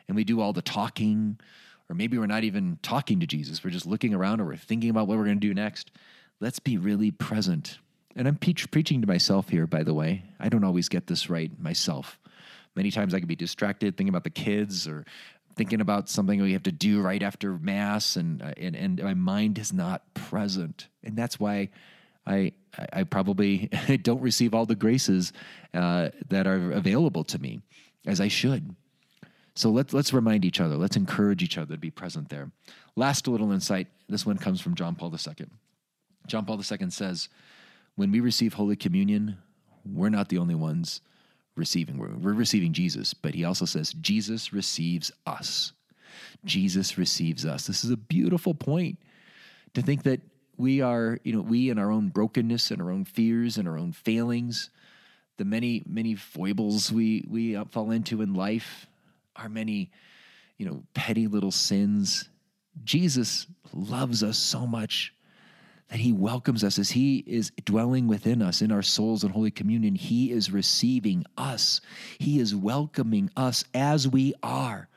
and 0.09 0.17
we 0.17 0.25
do 0.25 0.41
all 0.41 0.53
the 0.53 0.61
talking, 0.61 1.39
or 1.89 1.95
maybe 1.95 2.19
we're 2.19 2.27
not 2.27 2.45
even 2.45 2.79
talking 2.83 3.21
to 3.21 3.27
Jesus. 3.27 3.63
We're 3.63 3.71
just 3.71 3.87
looking 3.87 4.15
around 4.15 4.41
or 4.41 4.47
we're 4.47 4.57
thinking 4.57 4.91
about 4.91 5.07
what 5.07 5.19
we're 5.19 5.25
going 5.25 5.41
to 5.41 5.47
do 5.47 5.55
next. 5.55 5.91
Let's 6.41 6.59
be 6.59 6.77
really 6.77 7.11
present. 7.11 7.79
And 8.17 8.27
I'm 8.27 8.37
pe- 8.37 8.55
preaching 8.55 9.01
to 9.03 9.07
myself 9.07 9.49
here, 9.49 9.67
by 9.67 9.83
the 9.83 9.95
way. 9.95 10.25
I 10.41 10.49
don't 10.49 10.65
always 10.65 10.89
get 10.89 11.07
this 11.07 11.31
right 11.31 11.51
myself. 11.61 12.19
Many 12.75 12.91
times 12.91 13.15
I 13.15 13.19
can 13.19 13.29
be 13.29 13.37
distracted 13.37 13.97
thinking 13.97 14.11
about 14.11 14.25
the 14.25 14.31
kids 14.31 14.87
or 14.87 15.05
thinking 15.57 15.81
about 15.81 16.09
something 16.09 16.41
we 16.41 16.53
have 16.53 16.63
to 16.65 16.73
do 16.73 17.01
right 17.01 17.23
after 17.23 17.59
mass, 17.59 18.17
and 18.17 18.43
and 18.59 18.77
and 18.77 19.03
my 19.03 19.15
mind 19.15 19.59
is 19.59 19.73
not 19.73 20.03
present, 20.15 20.89
and 21.03 21.17
that's 21.17 21.41
why 21.41 21.71
I 22.27 22.53
I 22.93 23.05
probably 23.05 23.71
don't 24.03 24.21
receive 24.21 24.55
all 24.55 24.67
the 24.67 24.75
graces 24.75 25.33
uh, 25.73 26.11
that 26.29 26.47
are 26.47 26.73
available 26.73 27.25
to 27.25 27.39
me 27.39 27.61
as 28.07 28.21
I 28.21 28.29
should. 28.29 28.77
So 29.57 29.71
let's 29.71 29.93
let's 29.93 30.13
remind 30.13 30.45
each 30.45 30.61
other. 30.61 30.77
Let's 30.77 30.97
encourage 30.97 31.43
each 31.43 31.59
other 31.59 31.75
to 31.75 31.81
be 31.81 31.91
present 31.91 32.29
there. 32.29 32.51
Last 32.95 33.27
little 33.27 33.53
insight. 33.53 33.89
This 34.09 34.25
one 34.25 34.39
comes 34.39 34.61
from 34.61 34.75
John 34.75 34.95
Paul 34.95 35.13
II. 35.13 35.47
John 36.27 36.45
Paul 36.45 36.59
II 36.59 36.91
says, 36.91 37.29
"When 37.97 38.13
we 38.13 38.21
receive 38.21 38.55
Holy 38.55 38.77
Communion, 38.77 39.39
we're 39.85 40.11
not 40.11 40.29
the 40.29 40.39
only 40.39 40.55
ones." 40.55 41.01
receiving. 41.57 41.99
We're, 41.99 42.15
we're 42.15 42.35
receiving 42.35 42.73
Jesus, 42.73 43.15
but 43.15 43.35
he 43.35 43.45
also 43.45 43.65
says, 43.65 43.93
Jesus 43.95 44.53
receives 44.53 45.11
us. 45.27 45.73
Jesus 46.45 46.97
receives 46.97 47.45
us. 47.45 47.67
This 47.67 47.85
is 47.85 47.91
a 47.91 47.97
beautiful 47.97 48.55
point 48.55 48.99
to 49.75 49.83
think 49.83 50.05
that 50.05 50.21
we 50.57 50.81
are, 50.81 51.19
you 51.25 51.33
know, 51.33 51.41
we 51.41 51.71
in 51.71 51.79
our 51.79 51.91
own 51.91 52.09
brokenness 52.09 52.71
and 52.71 52.81
our 52.81 52.91
own 52.91 53.05
fears 53.05 53.59
and 53.59 53.69
our 53.69 53.77
own 53.77 53.93
failings, 53.93 54.71
the 55.37 55.45
many, 55.45 55.83
many 55.87 56.15
foibles 56.15 56.93
we, 56.93 57.25
we 57.29 57.63
fall 57.71 57.91
into 57.91 58.23
in 58.23 58.35
life, 58.35 58.87
our 59.37 59.49
many, 59.49 59.91
you 60.59 60.67
know, 60.67 60.83
petty 60.95 61.27
little 61.27 61.51
sins. 61.51 62.29
Jesus 62.85 63.47
loves 63.73 64.23
us 64.23 64.39
so 64.39 64.67
much 64.67 65.13
that 65.89 66.01
He 66.01 66.13
welcomes 66.13 66.65
us 66.65 66.79
as 66.79 66.91
He 66.91 67.19
is 67.19 67.53
dwelling 67.65 68.09
within 68.09 68.43
us 68.43 68.61
in 68.61 68.73
our 68.73 68.83
souls 68.83 69.25
in 69.25 69.31
Holy 69.31 69.51
Communion. 69.51 69.95
He 69.95 70.33
is 70.33 70.51
receiving 70.51 71.25
us, 71.37 71.81
He 72.19 72.41
is 72.41 72.55
welcoming 72.55 73.31
us 73.37 73.65
as 73.75 74.09
we 74.09 74.35
are. 74.43 74.89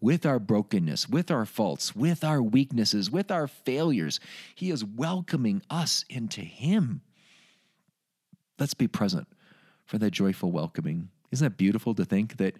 With 0.00 0.24
our 0.24 0.38
brokenness, 0.38 1.08
with 1.08 1.28
our 1.28 1.44
faults, 1.44 1.96
with 1.96 2.22
our 2.22 2.40
weaknesses, 2.40 3.10
with 3.10 3.32
our 3.32 3.48
failures, 3.48 4.20
He 4.54 4.70
is 4.70 4.84
welcoming 4.84 5.60
us 5.68 6.04
into 6.08 6.40
Him. 6.40 7.00
Let's 8.60 8.74
be 8.74 8.86
present 8.86 9.26
for 9.86 9.98
that 9.98 10.12
joyful 10.12 10.52
welcoming. 10.52 11.08
Isn't 11.32 11.44
that 11.44 11.56
beautiful 11.56 11.96
to 11.96 12.04
think 12.04 12.36
that 12.36 12.54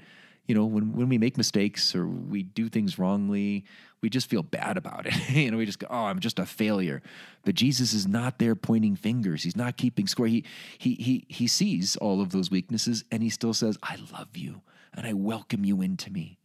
you 0.48 0.54
know, 0.54 0.64
when, 0.64 0.94
when 0.94 1.11
we 1.11 1.18
make 1.18 1.37
mistakes 1.37 1.94
or 1.94 2.08
we 2.08 2.42
do 2.42 2.70
things 2.70 2.98
wrongly, 2.98 3.66
we 4.00 4.08
just 4.08 4.30
feel 4.30 4.42
bad 4.42 4.78
about 4.78 5.06
it. 5.06 5.30
you 5.30 5.50
know, 5.50 5.58
we 5.58 5.66
just 5.66 5.78
go, 5.78 5.87
oh, 5.90 6.04
I'm 6.06 6.20
just 6.20 6.38
a 6.38 6.46
failure. 6.46 7.02
But 7.44 7.54
Jesus 7.54 7.92
is 7.92 8.08
not 8.08 8.38
there 8.38 8.54
pointing 8.54 8.96
fingers. 8.96 9.42
He's 9.42 9.56
not 9.56 9.76
keeping 9.76 10.06
score. 10.06 10.26
He, 10.26 10.44
he, 10.78 10.94
he, 10.94 11.26
he 11.28 11.46
sees 11.46 11.96
all 11.96 12.22
of 12.22 12.30
those 12.30 12.50
weaknesses 12.50 13.04
and 13.12 13.22
he 13.22 13.28
still 13.28 13.52
says, 13.52 13.76
I 13.82 13.98
love 14.11 14.37
you 14.37 14.62
and 14.94 15.06
I 15.06 15.12
welcome 15.12 15.66
you 15.66 15.82
into 15.82 16.11
me. 16.11 16.38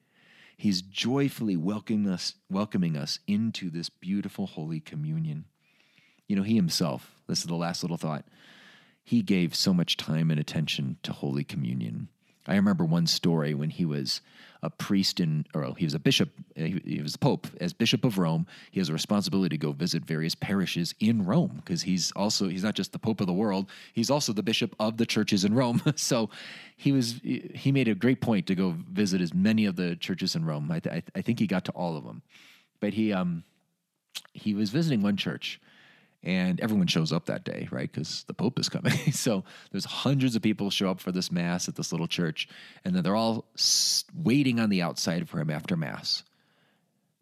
He's 0.57 0.81
joyfully 0.81 1.55
welcoming 1.55 2.11
us, 2.11 2.35
welcoming 2.49 2.97
us 2.97 3.19
into 3.25 3.69
this 3.69 3.89
beautiful 3.89 4.47
Holy 4.47 4.81
Communion. 4.81 5.45
You 6.27 6.35
know, 6.35 6.43
he 6.43 6.55
himself, 6.55 7.15
this 7.27 7.39
is 7.39 7.45
the 7.45 7.55
last 7.55 7.83
little 7.83 7.97
thought, 7.97 8.25
he 9.01 9.21
gave 9.21 9.55
so 9.55 9.73
much 9.73 9.97
time 9.97 10.29
and 10.29 10.39
attention 10.39 10.97
to 11.03 11.13
Holy 11.13 11.43
Communion. 11.43 12.09
I 12.47 12.55
remember 12.55 12.85
one 12.85 13.07
story 13.07 13.53
when 13.53 13.69
he 13.69 13.85
was 13.85 14.21
a 14.61 14.69
priest 14.69 15.19
in, 15.19 15.45
or 15.53 15.73
he 15.77 15.85
was 15.85 15.93
a 15.93 15.99
bishop, 15.99 16.29
uh, 16.57 16.63
he, 16.63 17.01
was 17.01 17.13
the 17.13 17.17
Pope. 17.17 17.47
As 17.59 17.73
Bishop 17.73 18.05
of 18.05 18.17
Rome, 18.17 18.47
he 18.71 18.79
has 18.79 18.89
a 18.89 18.93
responsibility 18.93 19.57
to 19.57 19.57
go 19.57 19.73
visit 19.73 20.05
various 20.05 20.35
parishes 20.35 20.95
in 20.99 21.25
Rome 21.25 21.53
because 21.57 21.81
he's 21.81 22.11
also, 22.15 22.47
he's 22.47 22.63
not 22.63 22.73
just 22.73 22.93
the 22.93 22.99
Pope 22.99 23.19
of 23.19 23.27
the 23.27 23.33
world, 23.33 23.69
he's 23.93 24.09
also 24.09 24.31
the 24.31 24.43
bishop 24.43 24.73
of 24.79 24.97
the 24.97 25.05
churches 25.05 25.43
in 25.43 25.53
Rome. 25.53 25.81
so 25.95 26.29
he 26.77 26.93
was, 26.93 27.19
he 27.23 27.71
made 27.71 27.89
a 27.89 27.95
great 27.95 28.21
point 28.21 28.47
to 28.47 28.55
go 28.55 28.75
visit 28.91 29.19
as 29.19 29.33
many 29.33 29.65
of 29.65 29.75
the 29.75 29.97
churches 29.97 30.35
in 30.35 30.45
Rome. 30.45 30.71
I, 30.71 30.79
th- 30.79 31.03
I 31.13 31.21
think 31.21 31.39
he 31.39 31.47
got 31.47 31.65
to 31.65 31.71
all 31.73 31.97
of 31.97 32.05
them. 32.05 32.21
But 32.79 32.93
he, 32.93 33.11
um, 33.11 33.43
he 34.33 34.53
was 34.53 34.69
visiting 34.69 35.01
one 35.01 35.17
church 35.17 35.59
and 36.23 36.59
everyone 36.61 36.87
shows 36.87 37.11
up 37.11 37.25
that 37.25 37.43
day, 37.43 37.67
right? 37.71 37.91
Because 37.91 38.23
the 38.27 38.33
Pope 38.33 38.59
is 38.59 38.69
coming. 38.69 38.93
so 39.11 39.43
there's 39.71 39.85
hundreds 39.85 40.35
of 40.35 40.41
people 40.41 40.69
show 40.69 40.89
up 40.89 40.99
for 40.99 41.11
this 41.11 41.31
mass 41.31 41.67
at 41.67 41.75
this 41.75 41.91
little 41.91 42.07
church, 42.07 42.47
and 42.83 42.95
then 42.95 43.03
they're 43.03 43.15
all 43.15 43.45
waiting 44.15 44.59
on 44.59 44.69
the 44.69 44.81
outside 44.81 45.27
for 45.27 45.39
him 45.39 45.49
after 45.49 45.75
mass. 45.75 46.23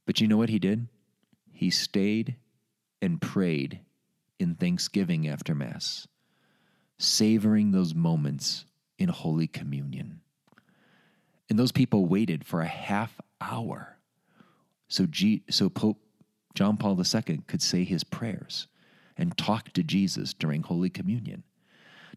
But 0.05 0.21
you 0.21 0.27
know 0.27 0.37
what 0.37 0.49
he 0.49 0.59
did? 0.59 0.87
He 1.51 1.69
stayed 1.69 2.35
and 3.01 3.21
prayed 3.21 3.79
in 4.39 4.55
thanksgiving 4.55 5.27
after 5.27 5.55
mass, 5.55 6.07
savoring 6.97 7.71
those 7.71 7.93
moments 7.93 8.65
in 8.97 9.09
Holy 9.09 9.47
Communion. 9.47 10.21
And 11.49 11.59
those 11.59 11.71
people 11.71 12.05
waited 12.05 12.45
for 12.45 12.61
a 12.61 12.67
half 12.67 13.19
hour 13.39 13.97
so, 14.91 15.05
G- 15.05 15.43
so 15.49 15.69
Pope 15.69 16.01
John 16.53 16.75
Paul 16.75 16.99
II 17.01 17.39
could 17.47 17.61
say 17.61 17.85
his 17.85 18.03
prayers 18.03 18.67
and 19.17 19.38
talk 19.38 19.71
to 19.74 19.84
Jesus 19.84 20.34
during 20.34 20.63
Holy 20.63 20.89
Communion. 20.89 21.43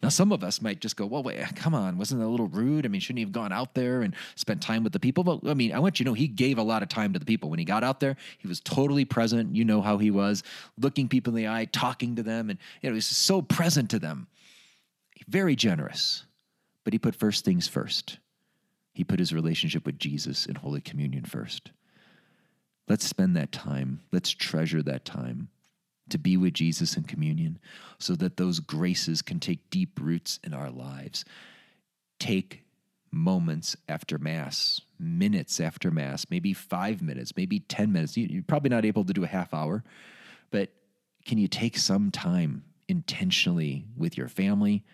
Now, 0.03 0.11
some 0.11 0.33
of 0.33 0.45
us 0.45 0.61
might 0.61 0.81
just 0.81 0.97
go, 0.97 1.07
well, 1.07 1.23
wait, 1.23 1.43
come 1.57 1.75
on, 1.75 1.97
wasn't 1.97 2.21
that 2.21 2.27
a 2.27 2.29
little 2.29 2.49
rude? 2.49 2.85
I 2.85 2.91
mean, 2.91 3.01
shouldn't 3.01 3.21
he 3.21 3.25
have 3.25 3.33
gone 3.33 3.53
out 3.53 3.75
there 3.75 4.03
and 4.03 4.15
spent 4.35 4.61
time 4.61 4.85
with 4.85 4.93
the 4.93 5.01
people? 5.01 5.25
But 5.25 5.41
I 5.47 5.55
mean, 5.55 5.73
I 5.73 5.79
want 5.79 5.99
you 5.99 6.05
to 6.05 6.11
know 6.11 6.15
he 6.15 6.29
gave 6.29 6.59
a 6.59 6.63
lot 6.63 6.83
of 6.83 6.91
time 6.91 7.15
to 7.15 7.19
the 7.19 7.25
people. 7.25 7.49
When 7.49 7.59
he 7.59 7.65
got 7.65 7.83
out 7.85 8.01
there, 8.01 8.17
he 8.37 8.47
was 8.47 8.61
totally 8.61 9.07
present. 9.07 9.57
You 9.57 9.65
know 9.65 9.81
how 9.81 9.99
he 9.99 10.11
was, 10.11 10.43
looking 10.79 11.09
people 11.09 11.35
in 11.35 11.43
the 11.43 11.49
eye, 11.49 11.67
talking 11.73 12.17
to 12.17 12.23
them, 12.23 12.51
and 12.51 12.59
you 12.83 12.91
know, 12.91 12.95
he 12.95 12.97
was 12.97 13.07
so 13.07 13.41
present 13.41 13.89
to 13.91 13.99
them. 13.99 14.27
Very 15.27 15.57
generous. 15.57 16.25
But 16.85 16.93
he 16.93 16.99
put 16.99 17.15
first 17.15 17.47
things 17.47 17.67
first. 17.67 18.19
He 18.93 19.05
put 19.05 19.19
his 19.19 19.33
relationship 19.33 19.87
with 19.87 19.99
Jesus 19.99 20.45
in 20.45 20.57
Holy 20.57 20.83
Communion 20.83 21.25
first. 21.25 21.71
Let's 22.89 23.07
spend 23.07 23.35
that 23.37 23.53
time. 23.53 24.01
Let's 24.13 24.31
treasure 24.31 24.83
that 24.83 25.07
time 25.07 25.49
to 26.11 26.19
be 26.19 26.37
with 26.37 26.55
Jesus 26.55 26.97
in 26.97 27.05
communion 27.05 27.59
so 27.99 28.14
that 28.17 28.37
those 28.37 28.61
graces 28.61 29.23
can 29.23 29.40
take 29.40 29.71
deep 29.71 29.99
roots 30.01 30.38
in 30.45 30.53
our 30.53 30.71
lives. 30.71 31.25
Take 32.19 32.64
moments 33.11 33.77
after 33.88 34.19
Mass, 34.19 34.81
minutes 34.99 35.61
after 35.61 35.90
Mass, 35.90 36.27
maybe 36.31 36.53
five 36.53 37.01
minutes, 37.01 37.33
maybe 37.37 37.61
10 37.61 37.93
minutes. 37.93 38.17
You're 38.17 38.43
probably 38.43 38.71
not 38.71 38.85
able 38.85 39.05
to 39.05 39.12
do 39.12 39.25
a 39.25 39.29
half 39.29 39.55
hour, 39.55 39.85
but 40.51 40.71
can 41.25 41.38
you 41.38 41.49
take 41.49 41.79
some 41.79 42.11
time 42.11 42.64
intentionally 42.88 43.87
with 43.97 44.19
your 44.19 44.29
family? 44.29 44.85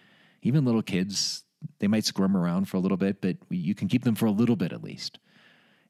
Even 0.42 0.64
little 0.64 0.82
kids, 0.82 1.42
they 1.80 1.88
might 1.88 2.04
squirm 2.04 2.36
around 2.36 2.66
for 2.66 2.76
a 2.76 2.80
little 2.80 2.96
bit, 2.96 3.20
but 3.20 3.36
you 3.48 3.74
can 3.74 3.88
keep 3.88 4.04
them 4.04 4.14
for 4.14 4.26
a 4.26 4.30
little 4.30 4.56
bit 4.56 4.72
at 4.72 4.82
least. 4.82 5.18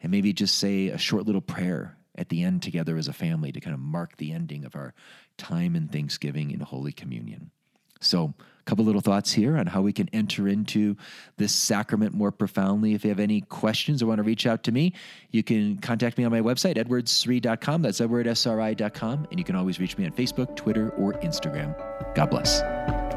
And 0.01 0.11
maybe 0.11 0.33
just 0.33 0.57
say 0.57 0.89
a 0.89 0.99
short 0.99 1.27
little 1.27 1.43
prayer 1.43 1.97
at 2.17 2.29
the 2.29 2.43
end 2.43 2.63
together 2.63 2.97
as 2.97 3.09
a 3.09 3.13
family 3.13 3.53
to 3.53 3.61
kind 3.61 3.75
of 3.75 3.81
mark 3.81 4.17
the 4.17 4.33
ending 4.33 4.65
of 4.65 4.75
our 4.75 4.95
time 5.39 5.77
in 5.77 5.89
Thanksgiving 5.89 6.51
in 6.51 6.61
Holy 6.61 6.93
Communion. 6.93 7.51
So, 8.01 8.35
a 8.61 8.63
couple 8.65 8.85
little 8.85 9.01
thoughts 9.01 9.33
here 9.33 9.57
on 9.57 9.67
how 9.67 9.83
we 9.83 9.93
can 9.93 10.09
enter 10.13 10.49
into 10.49 10.97
this 11.37 11.55
sacrament 11.55 12.15
more 12.15 12.31
profoundly. 12.31 12.95
If 12.95 13.05
you 13.05 13.11
have 13.11 13.21
any 13.21 13.43
questions 13.43 14.03
or 14.03 14.07
want 14.07 14.19
to 14.19 14.23
reach 14.23 14.47
out 14.47 14.63
to 14.65 14.73
me, 14.73 14.95
you 15.31 15.43
can 15.43 15.79
contact 15.79 16.17
me 16.17 16.25
on 16.25 16.31
my 16.31 16.41
website, 16.41 16.77
edwardsri.com. 16.77 17.83
That's 17.83 18.01
edwardsri.com. 18.01 19.29
And 19.31 19.39
you 19.39 19.45
can 19.45 19.57
always 19.57 19.81
reach 19.81 19.99
me 19.99 20.05
on 20.07 20.13
Facebook, 20.13 20.57
Twitter, 20.57 20.91
or 20.91 21.15
Instagram. 21.15 21.75
God 22.15 22.31
bless. 22.31 23.10